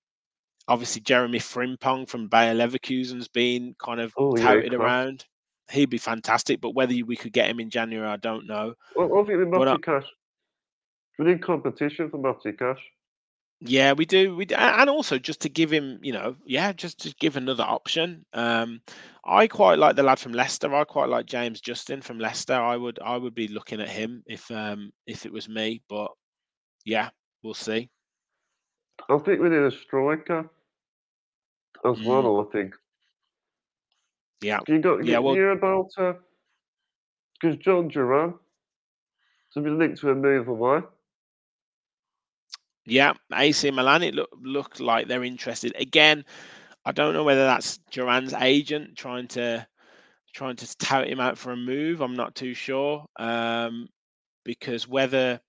[0.69, 5.25] obviously Jeremy Frimpong from Bayer Leverkusen's been kind of oh, touted yeah, around.
[5.71, 8.75] He'd be fantastic, but whether we could get him in January, I don't know.
[8.95, 9.83] Well, obviously, Matty
[11.23, 12.83] we need competition for Matty Cash.
[13.61, 14.35] Yeah, we do.
[14.35, 14.57] We do.
[14.57, 18.25] and also just to give him, you know, yeah, just to give another option.
[18.33, 18.81] Um,
[19.25, 20.75] I quite like the lad from Leicester.
[20.75, 22.55] I quite like James Justin from Leicester.
[22.55, 25.81] I would, I would be looking at him if, um, if it was me.
[25.89, 26.11] But
[26.85, 27.11] yeah,
[27.45, 27.89] we'll see.
[29.09, 30.51] I think we need a striker
[31.85, 32.05] as mm.
[32.05, 32.41] well.
[32.41, 32.75] I think.
[34.41, 34.59] Yeah.
[34.67, 35.19] You got yeah.
[35.19, 38.35] Well, hear about because uh, Jhon Duran
[39.55, 40.81] to be linked to a move away.
[42.85, 44.03] Yeah, AC Milan.
[44.03, 46.25] It look looked like they're interested again.
[46.85, 49.67] I don't know whether that's Duran's agent trying to
[50.35, 52.01] trying to tout him out for a move.
[52.01, 53.89] I'm not too sure um,
[54.45, 55.41] because whether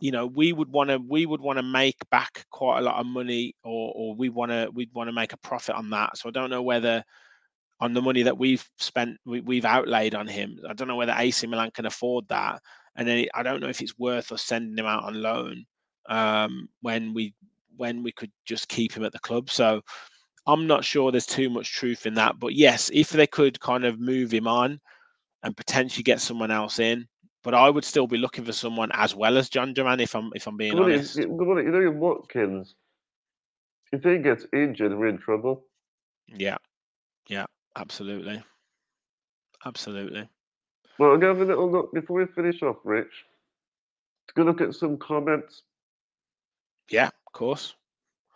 [0.00, 2.98] you know we would want to we would want to make back quite a lot
[2.98, 6.16] of money or or we want to we'd want to make a profit on that.
[6.16, 7.04] So I don't know whether
[7.80, 10.58] on the money that we've spent we, have outlaid on him.
[10.68, 12.62] I don't know whether AC Milan can afford that,
[12.96, 15.66] and then I don't know if it's worth us sending him out on loan
[16.08, 17.34] um, when we
[17.76, 19.50] when we could just keep him at the club.
[19.50, 19.82] So
[20.46, 22.38] I'm not sure there's too much truth in that.
[22.38, 24.80] But yes, if they could kind of move him on
[25.42, 27.06] and potentially get someone else in,
[27.42, 30.30] but I would still be looking for someone as well as Jhon Duran if I'm
[30.34, 31.16] if I'm being honest.
[31.16, 32.74] you, come on, you know your Watkins.
[33.92, 35.64] If he gets injured, we're in trouble.
[36.26, 36.56] Yeah,
[37.28, 37.44] yeah,
[37.76, 38.42] absolutely,
[39.64, 40.28] absolutely.
[40.98, 43.24] Well, I'm going to have a little look before we finish off, Rich.
[44.28, 45.62] To go look at some comments.
[46.90, 47.74] Yeah, of course.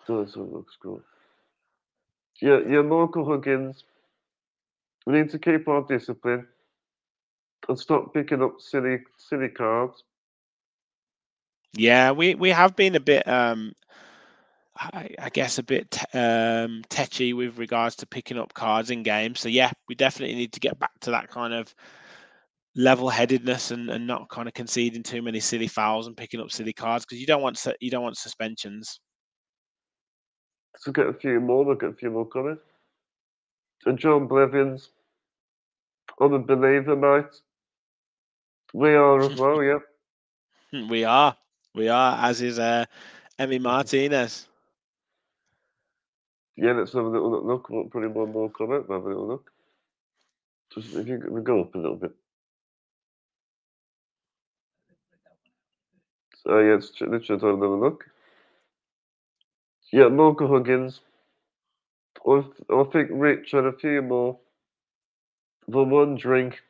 [0.06, 1.02] Does look cool.
[2.40, 3.84] Yeah, yeah, Michael Huggins.
[5.06, 6.46] We need to keep our discipline
[7.68, 10.04] and stop picking up silly, silly cards.
[11.74, 13.74] Yeah, we we have been a bit, um,
[14.76, 19.02] I, I guess, a bit t- um, tetchy with regards to picking up cards in
[19.02, 19.40] games.
[19.40, 21.74] So yeah, we definitely need to get back to that kind of
[22.78, 26.72] level-headedness and, and not kind of conceding too many silly fouls and picking up silly
[26.72, 29.00] cards because you don't want you don't want suspensions.
[30.76, 32.56] So get a few more, look get a few more coming.
[33.84, 34.90] And John Blevins.
[36.20, 37.34] on the believer, night.
[38.72, 39.78] We are as well, yeah.
[40.88, 41.34] We are,
[41.74, 42.84] we are, as is uh,
[43.38, 44.46] Emi Martinez.
[46.56, 47.70] Yeah, let's have a little look.
[47.70, 48.84] We'll put in one more comment.
[48.90, 49.50] Have a little look.
[50.74, 52.12] Just if you we go up a little bit.
[56.48, 58.06] So yeah, let's, ch- have another look.
[59.92, 61.02] Yeah, Michael Huggins.
[62.26, 62.42] I,
[62.72, 64.38] I think Rich had a few more.
[65.68, 66.62] The one drink.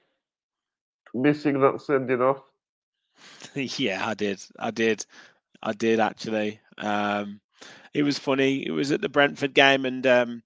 [1.15, 2.43] Missing that sending off.
[3.55, 4.43] yeah, I did.
[4.59, 5.07] I did.
[5.63, 6.59] I did actually.
[6.77, 7.41] Um,
[7.95, 8.67] it was funny.
[8.67, 10.43] It was at the Brentford game, and um,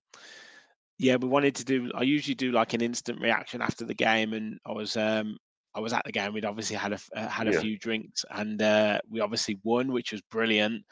[0.98, 1.90] yeah, we wanted to do.
[1.94, 5.38] I usually do like an instant reaction after the game, and I was um,
[5.74, 6.32] I was at the game.
[6.32, 7.60] We'd obviously had a uh, had a Yeah.
[7.60, 10.84] few drinks, and uh, we obviously won, which was brilliant.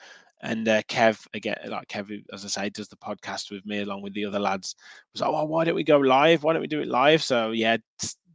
[0.43, 4.03] And uh, Kev again, like Kev, as I say, does the podcast with me along
[4.03, 4.75] with the other lads.
[5.13, 6.43] Was like, oh, why don't we go live?
[6.43, 7.23] Why don't we do it live?
[7.23, 7.77] So yeah,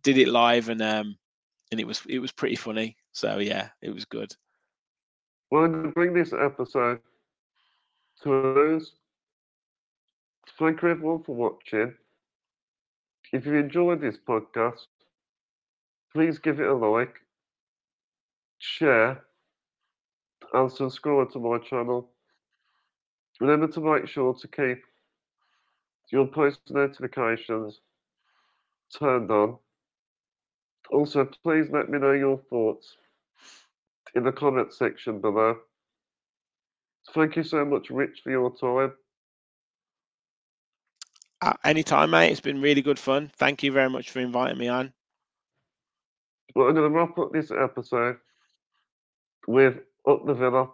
[0.04, 1.18] did it live, and um,
[1.72, 2.96] and it was it was pretty funny.
[3.12, 4.32] So yeah, it was good.
[5.52, 7.02] Well, to bring this episode
[8.24, 8.94] to a close.
[10.60, 11.94] Thank you everyone for watching.
[13.34, 14.86] If you enjoyed this podcast,
[16.16, 17.16] please give it a like,
[18.58, 19.22] share,
[20.54, 22.10] and subscribe to my channel.
[23.42, 24.82] Remember to make sure to keep
[26.14, 27.82] your post notifications
[28.98, 29.58] turned on.
[30.90, 32.96] Also, please let me know your thoughts
[34.16, 35.58] in the comment section below.
[37.14, 38.94] Thank you so much, Rich, for your time.
[41.42, 42.32] Uh, anytime, mate.
[42.32, 43.30] It's been really good fun.
[43.36, 44.94] Thank you very much for inviting me on.
[46.56, 48.18] I'm going to wrap up this episode
[49.48, 49.78] with
[50.08, 50.70] Up the Villa